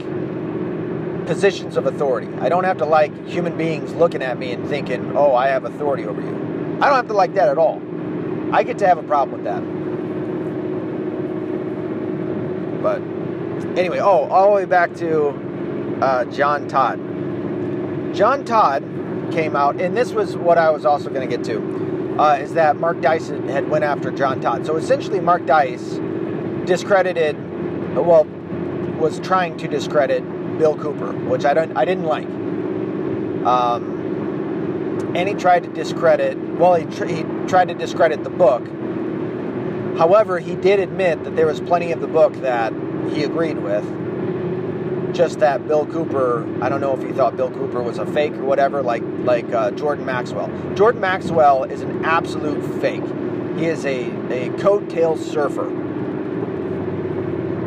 [1.27, 2.29] positions of authority.
[2.41, 5.65] I don't have to like human beings looking at me and thinking, oh, I have
[5.65, 6.79] authority over you.
[6.81, 7.83] I don't have to like that at all.
[8.53, 9.65] I get to have a problem with that.
[12.85, 13.03] But
[13.77, 15.31] anyway, oh, all the way back to
[16.01, 17.08] uh, John Todd.
[18.19, 18.83] John Todd
[19.31, 22.55] came out, and this was what I was also going to get to, uh, is
[22.55, 24.67] that Mark Dice had went after John Todd.
[24.67, 26.01] So essentially, Mark Dice
[26.65, 27.37] discredited,
[27.95, 28.25] well,
[28.99, 30.25] was trying to discredit
[30.59, 32.27] Bill Cooper, which I don't, I didn't like.
[33.47, 36.37] Um, and he tried to discredit.
[36.59, 38.67] Well, he, tr- he tried to discredit the book.
[39.97, 42.73] However, he did admit that there was plenty of the book that
[43.13, 43.85] he agreed with
[45.13, 48.33] just that Bill Cooper, I don't know if he thought Bill Cooper was a fake
[48.35, 50.51] or whatever, like like uh, Jordan Maxwell.
[50.75, 53.05] Jordan Maxwell is an absolute fake.
[53.59, 55.69] He is a, a coattail surfer.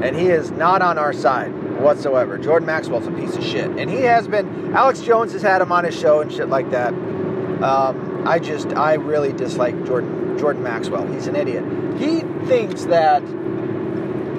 [0.03, 2.37] And he is not on our side whatsoever.
[2.37, 3.69] Jordan Maxwell's a piece of shit.
[3.71, 6.71] And he has been, Alex Jones has had him on his show and shit like
[6.71, 6.93] that.
[6.93, 11.05] Um, I just, I really dislike Jordan, Jordan Maxwell.
[11.11, 11.63] He's an idiot.
[11.99, 13.21] He thinks that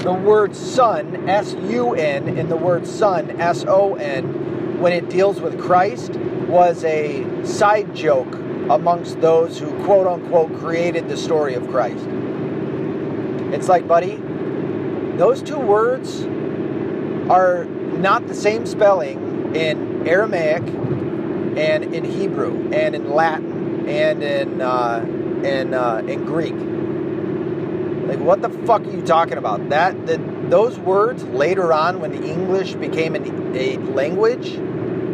[0.02, 5.08] the word son, S U N, and the word son, S O N, when it
[5.08, 6.12] deals with Christ,
[6.48, 8.34] was a side joke
[8.68, 12.04] amongst those who quote unquote created the story of Christ.
[13.52, 14.20] It's like, buddy,
[15.16, 16.24] those two words
[17.30, 20.62] are not the same spelling in Aramaic
[21.56, 25.04] and in Hebrew and in Latin and in uh,
[25.44, 26.81] in uh, in Greek.
[28.12, 29.70] Like, what the fuck are you talking about?
[29.70, 29.94] That,
[30.50, 34.58] those words later on, when the English became an, a language,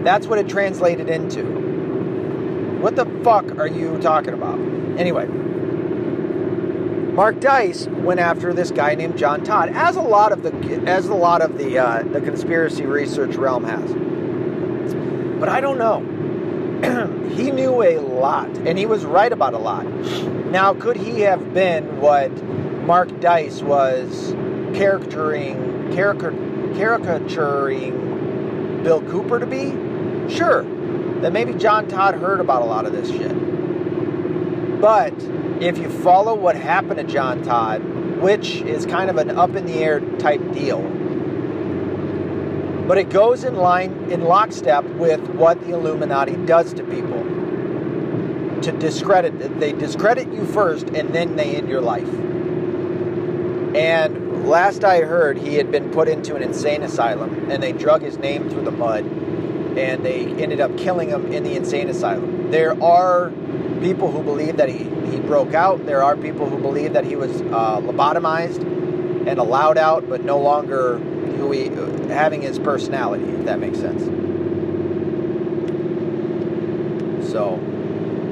[0.03, 1.45] that's what it translated into.
[2.81, 4.59] What the fuck are you talking about?
[4.99, 5.27] Anyway,
[7.15, 10.53] Mark Dice went after this guy named John Todd, as a lot of the
[10.91, 13.95] as a lot of the uh, the conspiracy research realm has.
[15.39, 16.01] But I don't know.
[17.37, 19.87] he knew a lot, and he was right about a lot.
[20.51, 22.31] Now, could he have been what
[22.89, 24.33] Mark Dice was
[24.75, 29.73] caricaturing, caricaturing Bill Cooper to be?
[30.35, 30.63] Sure.
[31.21, 34.81] Then maybe John Todd heard about a lot of this shit.
[34.81, 35.13] But
[35.61, 37.85] if you follow what happened to John Todd,
[38.23, 40.81] which is kind of an up in the air type deal,
[42.89, 47.23] but it goes in line in lockstep with what the Illuminati does to people.
[48.63, 52.09] To discredit, they discredit you first, and then they end your life.
[53.75, 58.03] And last I heard, he had been put into an insane asylum, and they drug
[58.03, 59.05] his name through the mud,
[59.77, 62.51] and they ended up killing him in the insane asylum.
[62.51, 63.31] There are
[63.81, 65.85] people who believe that he, he broke out.
[65.87, 68.63] There are people who believe that he was uh, lobotomized
[69.29, 71.67] and allowed out, but no longer who he
[72.11, 73.25] having his personality.
[73.25, 74.05] If that makes sense.
[77.31, 77.57] So,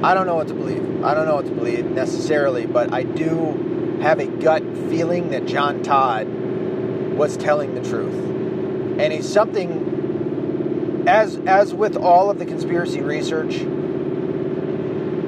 [0.03, 1.05] I don't know what to believe.
[1.05, 5.47] I don't know what to believe necessarily, but I do have a gut feeling that
[5.47, 6.29] John Todd
[7.17, 8.15] was telling the truth.
[9.01, 13.61] And he's something, as, as with all of the conspiracy research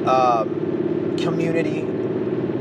[0.06, 1.82] um, community,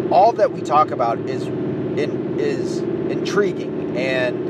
[0.10, 4.48] all that we talk about is, in, is intriguing and,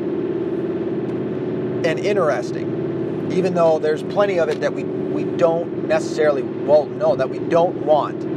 [1.86, 7.16] and interesting, even though there's plenty of it that we, we don't necessarily, well, no,
[7.16, 8.37] that we don't want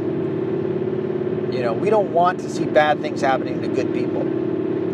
[1.51, 4.23] you know, we don't want to see bad things happening to good people.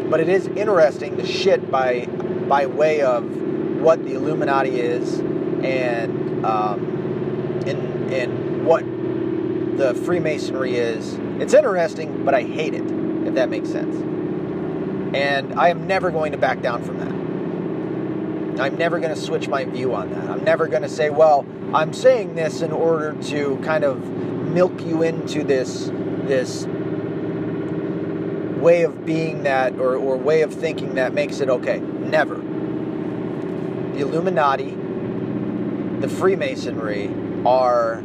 [0.10, 3.24] But it is interesting the shit by by way of
[3.82, 8.84] what the Illuminati is and um, and and what
[9.78, 11.14] the Freemasonry is.
[11.41, 12.84] It's interesting, but I hate it.
[13.28, 13.95] If that makes sense.
[15.16, 18.62] And I am never going to back down from that.
[18.62, 20.30] I'm never going to switch my view on that.
[20.30, 24.03] I'm never going to say, well, I'm saying this in order to kind of
[24.47, 25.89] milk you into this
[26.28, 26.65] this
[28.57, 31.80] way of being that or, or way of thinking that makes it okay.
[31.80, 32.36] Never.
[32.36, 34.75] The Illuminati,
[35.99, 37.09] the Freemasonry
[37.45, 38.03] are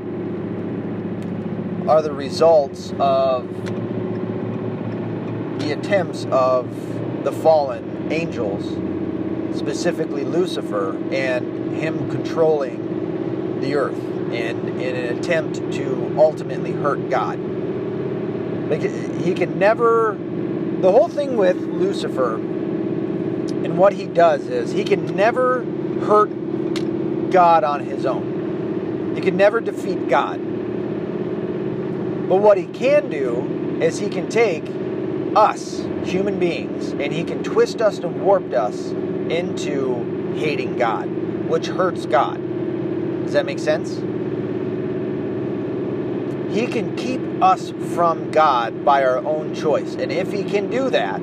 [1.88, 3.48] are the results of
[5.58, 8.64] the attempts of the fallen angels,
[9.58, 13.98] specifically Lucifer, and him controlling the earth
[14.32, 17.38] in, in an attempt to ultimately hurt God.
[18.78, 20.16] He can never
[20.80, 25.64] the whole thing with Lucifer and what he does is he can never
[26.04, 26.30] hurt
[27.30, 29.14] God on his own.
[29.14, 30.38] He can never defeat God.
[32.28, 34.64] But what he can do is he can take
[35.34, 38.90] us, human beings, and he can twist us and warp us
[39.30, 41.06] into hating God,
[41.48, 42.36] which hurts God.
[43.24, 43.96] Does that make sense?
[46.54, 49.94] He can keep us from God by our own choice.
[49.94, 51.20] And if he can do that,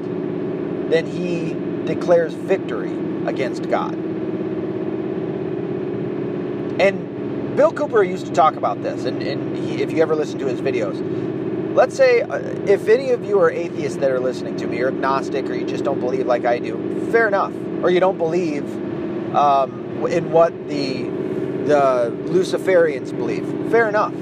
[0.89, 1.53] then he
[1.85, 2.93] declares victory
[3.25, 3.93] against God.
[6.81, 10.39] And Bill Cooper used to talk about this, and, and he, if you ever listen
[10.39, 10.99] to his videos,
[11.75, 14.89] let's say uh, if any of you are atheists that are listening to me, or
[14.89, 17.53] agnostic, or you just don't believe like I do, fair enough.
[17.81, 18.63] Or you don't believe
[19.35, 21.03] um, in what the
[21.65, 24.13] the Luciferians believe, fair enough.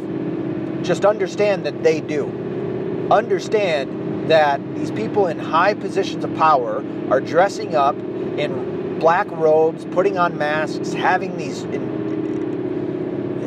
[0.88, 3.07] Just understand that they do.
[3.11, 9.83] Understand that these people in high positions of power are dressing up in black robes,
[9.91, 11.83] putting on masks, having these in,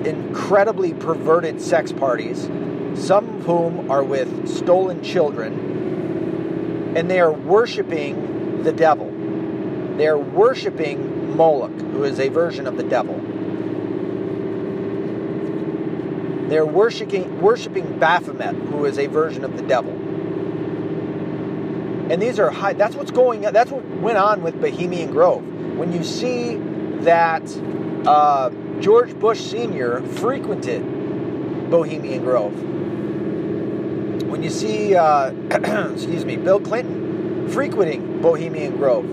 [0.04, 2.42] incredibly perverted sex parties,
[2.94, 9.10] some of whom are with stolen children, and they are worshiping the devil.
[9.96, 13.18] They are worshiping Moloch, who is a version of the devil.
[16.50, 19.92] They're worshiping, worshiping Baphomet, who is a version of the devil.
[22.10, 25.44] And these are high, that's what's going that's what went on with Bohemian Grove.
[25.76, 26.56] When you see
[27.02, 27.42] that
[28.04, 30.02] uh, George Bush Sr.
[30.02, 30.82] frequented
[31.70, 32.60] Bohemian Grove,
[34.24, 35.30] when you see, uh,
[35.92, 39.08] excuse me, Bill Clinton frequenting Bohemian Grove,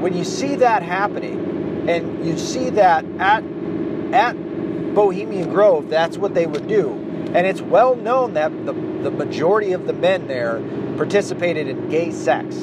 [0.00, 3.44] when you see that happening, and you see that at
[4.12, 4.36] at
[4.94, 6.92] Bohemian Grove, that's what they would do.
[7.34, 10.60] And it's well known that the, the majority of the men there
[10.96, 12.56] participated in gay sex.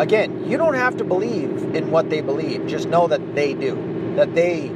[0.00, 4.14] Again, you don't have to believe in what they believe, just know that they do,
[4.16, 4.68] that they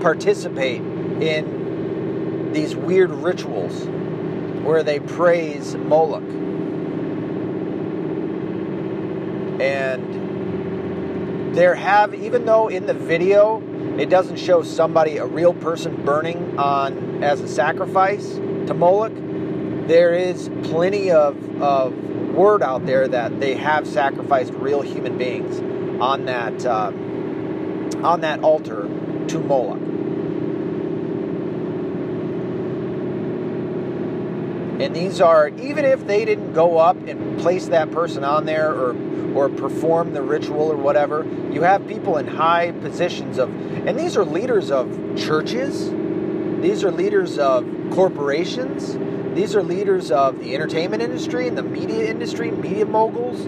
[0.00, 3.84] participate in these weird rituals
[4.64, 6.22] where they praise Moloch.
[9.60, 10.29] And
[11.54, 13.60] there have, even though in the video
[13.98, 19.12] it doesn't show somebody, a real person burning on as a sacrifice to Moloch,
[19.88, 21.92] there is plenty of, of
[22.34, 25.58] word out there that they have sacrificed real human beings
[26.00, 26.92] on that uh,
[28.02, 28.82] on that altar
[29.28, 29.79] to Moloch.
[34.80, 38.72] And these are even if they didn't go up and place that person on there
[38.72, 38.94] or
[39.34, 41.26] or perform the ritual or whatever.
[41.52, 43.48] You have people in high positions of,
[43.86, 45.90] and these are leaders of churches,
[46.60, 48.98] these are leaders of corporations,
[49.34, 53.46] these are leaders of the entertainment industry and the media industry, media moguls,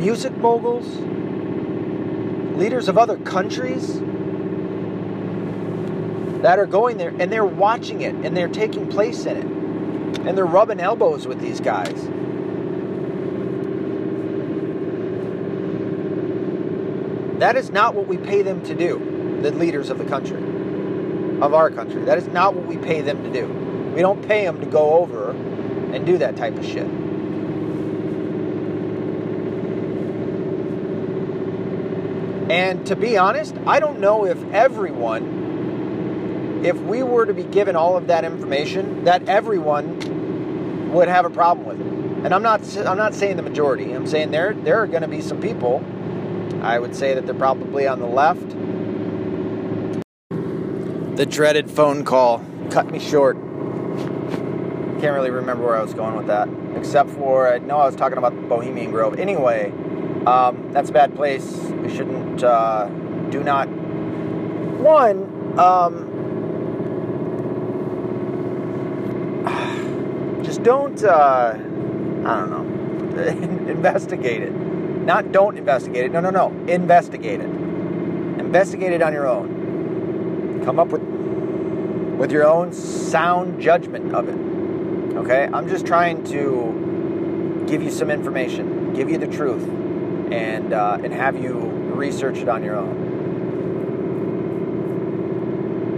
[0.00, 0.86] music moguls,
[2.56, 4.00] leaders of other countries
[6.42, 9.53] that are going there and they're watching it and they're taking place in it.
[10.20, 12.08] And they're rubbing elbows with these guys.
[17.40, 20.42] That is not what we pay them to do, the leaders of the country,
[21.42, 22.04] of our country.
[22.04, 23.46] That is not what we pay them to do.
[23.94, 26.88] We don't pay them to go over and do that type of shit.
[32.50, 35.43] And to be honest, I don't know if everyone,
[36.64, 41.30] if we were to be given all of that information, that everyone would have a
[41.30, 42.24] problem with it.
[42.24, 43.92] And I'm not, I'm not saying the majority.
[43.92, 45.84] I'm saying there, there are going to be some people
[46.64, 48.48] I would say that they're probably on the left.
[51.16, 53.36] The dreaded phone call cut me short.
[53.36, 57.94] Can't really remember where I was going with that, except for I know I was
[57.94, 59.18] talking about the Bohemian Grove.
[59.18, 59.70] Anyway,
[60.26, 61.44] um, that's a bad place.
[61.54, 62.88] We shouldn't, uh,
[63.28, 63.68] do not.
[63.68, 66.03] One, um,
[70.64, 72.64] don't, uh, I don't know.
[73.70, 74.52] investigate it.
[74.52, 76.12] Not don't investigate it.
[76.12, 76.48] No, no, no.
[76.66, 77.48] Investigate it.
[77.48, 80.62] Investigate it on your own.
[80.64, 81.02] Come up with
[82.18, 85.16] with your own sound judgment of it.
[85.16, 85.48] Okay?
[85.52, 89.62] I'm just trying to give you some information, give you the truth,
[90.32, 93.12] and uh, and have you research it on your own.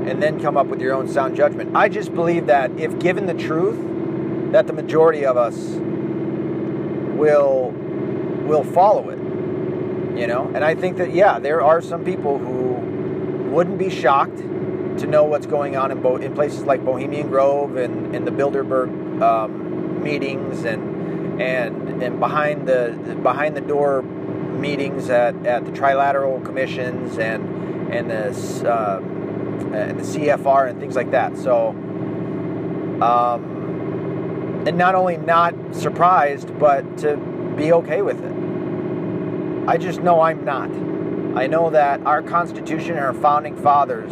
[0.09, 1.77] And then come up with your own sound judgment.
[1.77, 3.96] I just believe that if given the truth,
[4.57, 5.55] that the majority of us
[7.19, 7.75] will
[8.47, 9.19] will follow it.
[10.19, 14.39] You know, and I think that yeah, there are some people who wouldn't be shocked
[14.39, 18.31] to know what's going on in Bo- in places like Bohemian Grove and in the
[18.31, 25.71] Bilderberg um, meetings and and and behind the behind the door meetings at, at the
[25.71, 29.01] trilateral commissions and and the uh,
[29.77, 31.37] and the CFR and things like that.
[31.37, 31.77] So.
[33.03, 33.56] Um,
[34.67, 37.17] and not only not surprised, but to
[37.57, 39.69] be okay with it.
[39.69, 40.71] I just know I'm not.
[41.39, 44.11] I know that our Constitution and our founding fathers,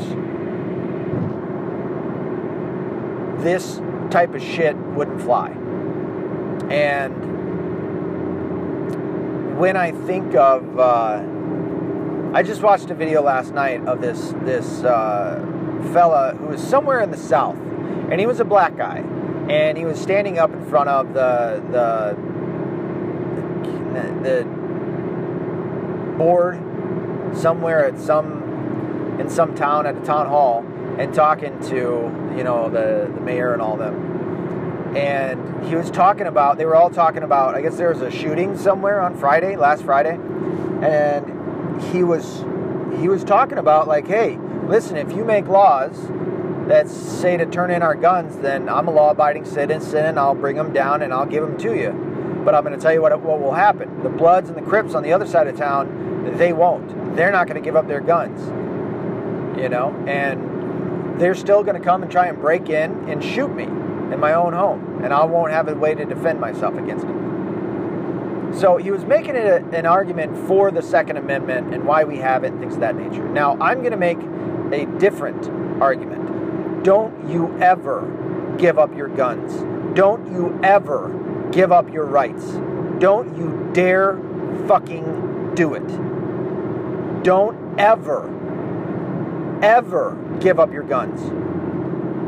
[3.42, 3.80] this
[4.10, 5.50] type of shit wouldn't fly.
[6.70, 7.34] And
[9.58, 11.22] when I think of, uh,
[12.32, 15.40] I just watched a video last night of this this uh,
[15.92, 17.56] fella who was somewhere in the South,
[18.10, 19.04] and he was a black guy,
[19.48, 22.34] and he was standing up in front of the the
[24.22, 24.44] the
[26.16, 26.58] board
[27.36, 30.64] somewhere at some in some town at the town hall
[30.98, 34.96] and talking to you know the, the mayor and all them.
[34.96, 38.10] And he was talking about they were all talking about i guess there was a
[38.10, 40.18] shooting somewhere on friday last friday.
[40.82, 42.44] And he was
[43.00, 45.96] he was talking about like hey listen if you make laws
[46.68, 50.56] that say to turn in our guns then i'm a law-abiding citizen and i'll bring
[50.56, 53.18] them down and i'll give them to you but I'm going to tell you what,
[53.22, 54.02] what will happen.
[54.02, 57.16] The Bloods and the Crips on the other side of town, they won't.
[57.16, 58.40] They're not going to give up their guns.
[59.58, 63.48] You know, and they're still going to come and try and break in and shoot
[63.54, 67.06] me in my own home, and I won't have a way to defend myself against
[67.06, 68.52] them.
[68.58, 72.44] So he was making a, an argument for the Second Amendment and why we have
[72.44, 73.26] it things of that nature.
[73.28, 74.18] Now, I'm going to make
[74.72, 75.48] a different
[75.80, 76.23] argument.
[76.84, 79.54] Don't you ever give up your guns.
[79.96, 82.44] Don't you ever give up your rights.
[82.98, 84.20] Don't you dare
[84.68, 87.24] fucking do it.
[87.24, 88.28] Don't ever,
[89.62, 91.22] ever give up your guns.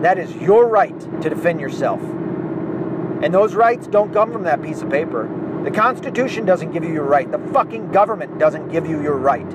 [0.02, 2.00] That is your right to defend yourself.
[2.00, 5.28] And those rights don't come from that piece of paper.
[5.64, 7.30] The Constitution doesn't give you your right.
[7.30, 9.48] The fucking government doesn't give you your right.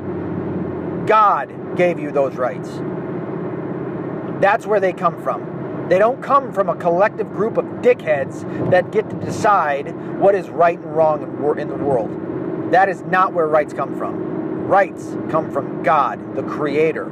[1.08, 2.70] God gave you those rights.
[4.42, 5.88] That's where they come from.
[5.88, 10.50] They don't come from a collective group of dickheads that get to decide what is
[10.50, 12.72] right and wrong in the world.
[12.72, 14.68] That is not where rights come from.
[14.68, 17.06] Rights come from God, the Creator.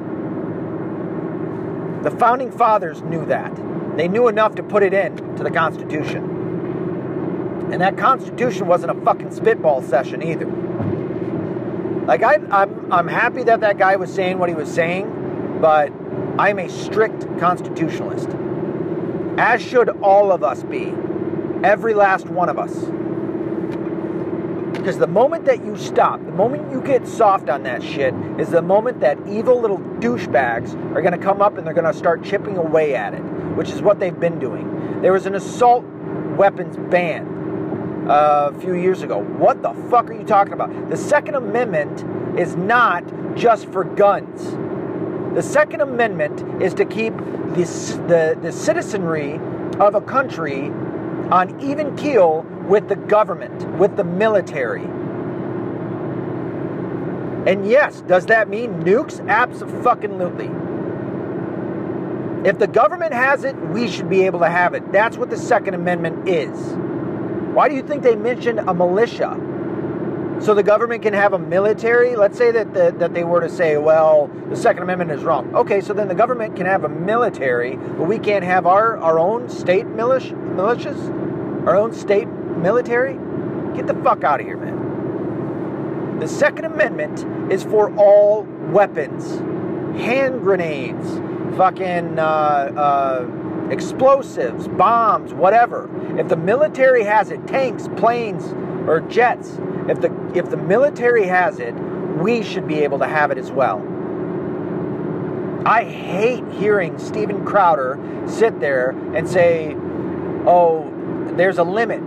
[2.03, 3.53] The founding fathers knew that.
[3.97, 6.23] They knew enough to put it in to the Constitution.
[7.71, 10.45] And that Constitution wasn't a fucking spitball session either.
[12.05, 15.91] Like I, I'm, I'm happy that that guy was saying what he was saying, but
[16.39, 18.29] I'm a strict constitutionalist
[19.37, 20.93] as should all of us be.
[21.65, 22.73] Every last one of us.
[24.77, 28.51] Because the moment that you stop, the moment you get soft on that shit, is
[28.51, 31.93] the moment that evil little douchebags are going to come up and they're going to
[31.93, 33.21] start chipping away at it,
[33.57, 35.01] which is what they've been doing.
[35.01, 35.83] There was an assault
[36.37, 39.19] weapons ban uh, a few years ago.
[39.19, 40.89] What the fuck are you talking about?
[40.89, 43.03] The Second Amendment is not
[43.35, 44.55] just for guns.
[45.39, 47.13] The Second Amendment is to keep
[47.55, 49.39] this, the, the citizenry
[49.79, 50.65] of a country
[51.31, 54.83] on even keel with the government, with the military.
[57.49, 59.25] And yes, does that mean nukes?
[59.29, 60.49] Absolutely.
[62.45, 64.91] If the government has it, we should be able to have it.
[64.91, 66.75] That's what the Second Amendment is.
[67.55, 69.37] Why do you think they mention a militia?
[70.41, 72.15] So the government can have a military.
[72.15, 75.53] Let's say that the, that they were to say, well, the Second Amendment is wrong.
[75.53, 79.19] Okay, so then the government can have a military, but we can't have our, our
[79.19, 83.13] own state militia, militias, our own state military.
[83.75, 86.19] Get the fuck out of here, man.
[86.19, 89.39] The Second Amendment is for all weapons,
[90.01, 91.19] hand grenades,
[91.57, 95.89] fucking uh, uh, explosives, bombs, whatever.
[96.17, 98.45] If the military has it, tanks, planes,
[98.87, 103.32] or jets, if the if the military has it, we should be able to have
[103.32, 103.86] it as well.
[105.65, 109.75] I hate hearing Steven Crowder sit there and say,
[110.45, 110.91] "Oh,
[111.36, 112.01] there's a limit."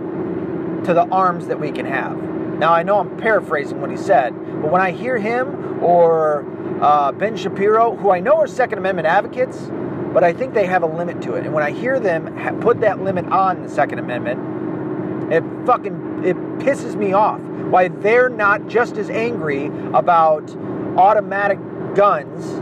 [0.85, 2.17] to the arms that we can have.
[2.59, 6.45] Now, I know I'm paraphrasing what he said, but when I hear him or
[6.81, 9.69] uh, Ben Shapiro, who I know are Second Amendment advocates,
[10.13, 11.45] but I think they have a limit to it.
[11.45, 16.37] And when I hear them put that limit on the Second Amendment, it fucking it
[16.59, 17.41] pisses me off.
[17.73, 19.65] Why they're not just as angry
[19.95, 20.47] about
[20.95, 21.57] automatic
[21.95, 22.61] guns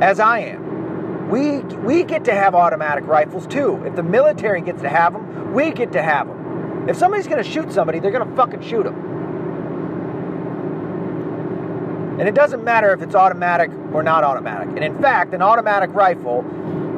[0.00, 1.28] as I am.
[1.28, 3.82] We we get to have automatic rifles too.
[3.84, 6.88] If the military gets to have them, we get to have them.
[6.88, 8.94] If somebody's going to shoot somebody, they're going to fucking shoot them.
[12.20, 14.68] And it doesn't matter if it's automatic or not automatic.
[14.68, 16.44] And in fact, an automatic rifle,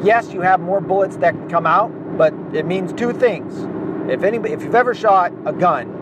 [0.05, 1.89] yes, you have more bullets that can come out,
[2.19, 3.55] but it means two things.
[4.13, 5.98] If anybody, if you've ever shot a gun,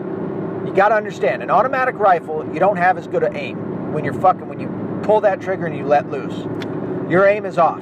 [0.67, 4.03] you got to understand, an automatic rifle, you don't have as good an aim when
[4.03, 4.67] you're fucking when you
[5.01, 6.45] pull that trigger and you let loose.
[7.09, 7.81] Your aim is off.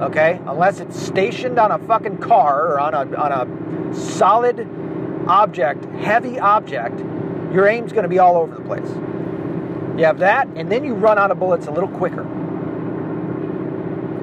[0.00, 0.40] Okay?
[0.46, 4.68] Unless it's stationed on a fucking car or on a on a solid
[5.26, 7.00] object, heavy object,
[7.52, 8.88] your aim's going to be all over the place.
[9.98, 12.24] You have that, and then you run out of bullets a little quicker.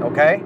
[0.03, 0.41] Okay?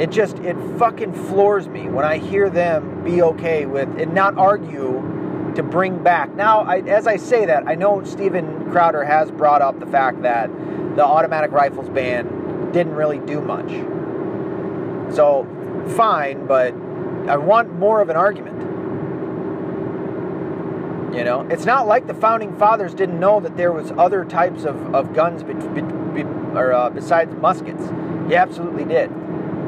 [0.00, 4.38] It just, it fucking floors me when I hear them be okay with and not
[4.38, 6.32] argue to bring back.
[6.34, 10.22] Now, I, as I say that, I know Steven Crowder has brought up the fact
[10.22, 10.48] that
[10.94, 13.68] the automatic rifles ban didn't really do much.
[15.14, 15.46] So,
[15.96, 16.74] fine, but
[17.28, 18.56] I want more of an argument.
[21.14, 24.64] You know, it's not like the founding fathers didn't know that there was other types
[24.64, 25.80] of, of guns be, be,
[26.14, 26.22] be,
[26.54, 27.82] or, uh, besides muskets.
[28.28, 29.10] He absolutely did,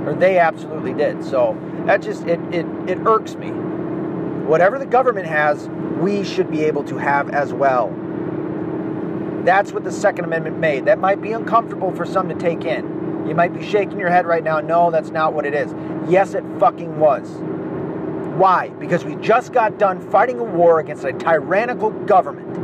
[0.07, 1.24] or they absolutely did.
[1.24, 3.51] So that just it, it it irks me.
[3.51, 5.68] Whatever the government has,
[6.01, 7.94] we should be able to have as well.
[9.44, 10.84] That's what the Second Amendment made.
[10.84, 13.26] That might be uncomfortable for some to take in.
[13.26, 14.61] You might be shaking your head right now.
[14.61, 15.72] No, that's not what it is.
[16.09, 17.28] Yes, it fucking was.
[18.36, 18.70] Why?
[18.70, 22.57] Because we just got done fighting a war against a tyrannical government.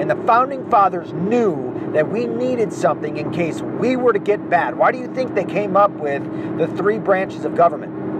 [0.00, 4.48] And the founding fathers knew that we needed something in case we were to get
[4.48, 4.76] bad.
[4.76, 6.22] Why do you think they came up with
[6.58, 8.10] the three branches of government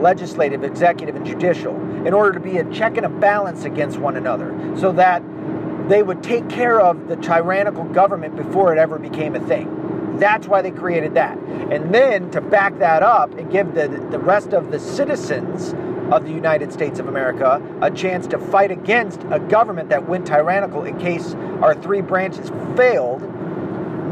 [0.00, 1.74] legislative, executive, and judicial
[2.06, 5.22] in order to be a check and a balance against one another so that
[5.88, 10.18] they would take care of the tyrannical government before it ever became a thing?
[10.18, 11.38] That's why they created that.
[11.38, 15.74] And then to back that up and give the, the rest of the citizens
[16.10, 20.26] of the United States of America a chance to fight against a government that went
[20.26, 23.22] tyrannical in case our three branches failed.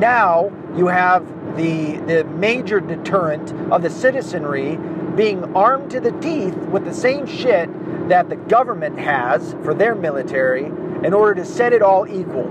[0.01, 1.27] Now you have
[1.57, 4.77] the, the major deterrent of the citizenry
[5.15, 7.69] being armed to the teeth with the same shit
[8.09, 12.49] that the government has for their military in order to set it all equal.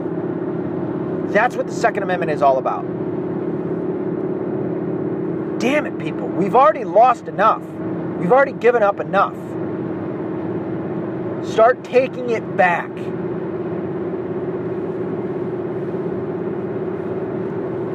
[1.27, 2.83] That's what the Second Amendment is all about.
[5.59, 6.27] Damn it, people.
[6.27, 7.61] We've already lost enough.
[8.24, 9.36] We've already given up enough.
[11.45, 12.88] Start taking it back.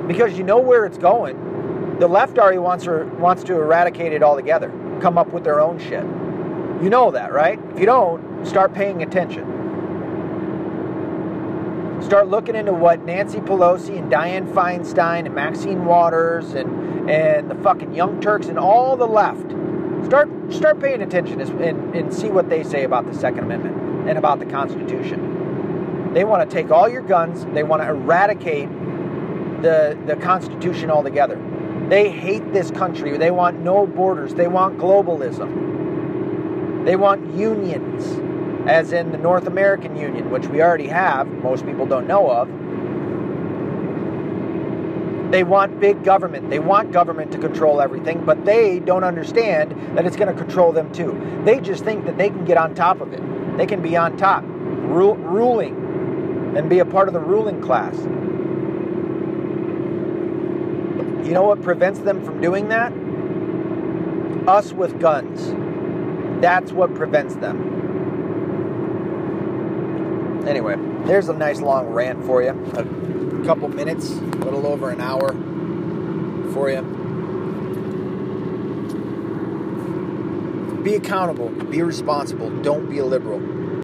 [0.07, 1.97] Because you know where it's going.
[1.99, 4.71] The left already wants to, wants to eradicate it altogether,
[5.01, 6.05] come up with their own shit.
[6.83, 7.59] You know that, right?
[7.73, 9.47] If you don't, start paying attention.
[12.03, 17.55] Start looking into what Nancy Pelosi and Dianne Feinstein and Maxine Waters and, and the
[17.55, 19.55] fucking Young Turks and all the left
[20.05, 24.17] Start start paying attention and, and see what they say about the Second Amendment and
[24.17, 26.13] about the Constitution.
[26.15, 27.45] They want to take all your guns.
[27.53, 28.69] They want to eradicate
[29.63, 31.39] the the Constitution altogether.
[31.89, 33.17] They hate this country.
[33.19, 34.35] They want no borders.
[34.35, 36.85] They want globalism.
[36.85, 38.05] They want unions,
[38.69, 41.29] as in the North American Union, which we already have.
[41.29, 42.49] Most people don't know of
[45.31, 46.49] they want big government.
[46.49, 50.73] They want government to control everything, but they don't understand that it's going to control
[50.73, 51.43] them too.
[51.45, 53.21] They just think that they can get on top of it.
[53.59, 57.95] They can be on top, ru- ruling, and be a part of the ruling class.
[61.27, 62.91] You know what prevents them from doing that?
[64.49, 65.53] Us with guns.
[66.41, 67.77] That's what prevents them.
[70.49, 73.08] Anyway, there's a nice long rant for you
[73.45, 75.33] couple minutes, a little over an hour
[76.53, 76.83] for you.
[80.83, 83.58] Be accountable, be responsible, don't be a liberal.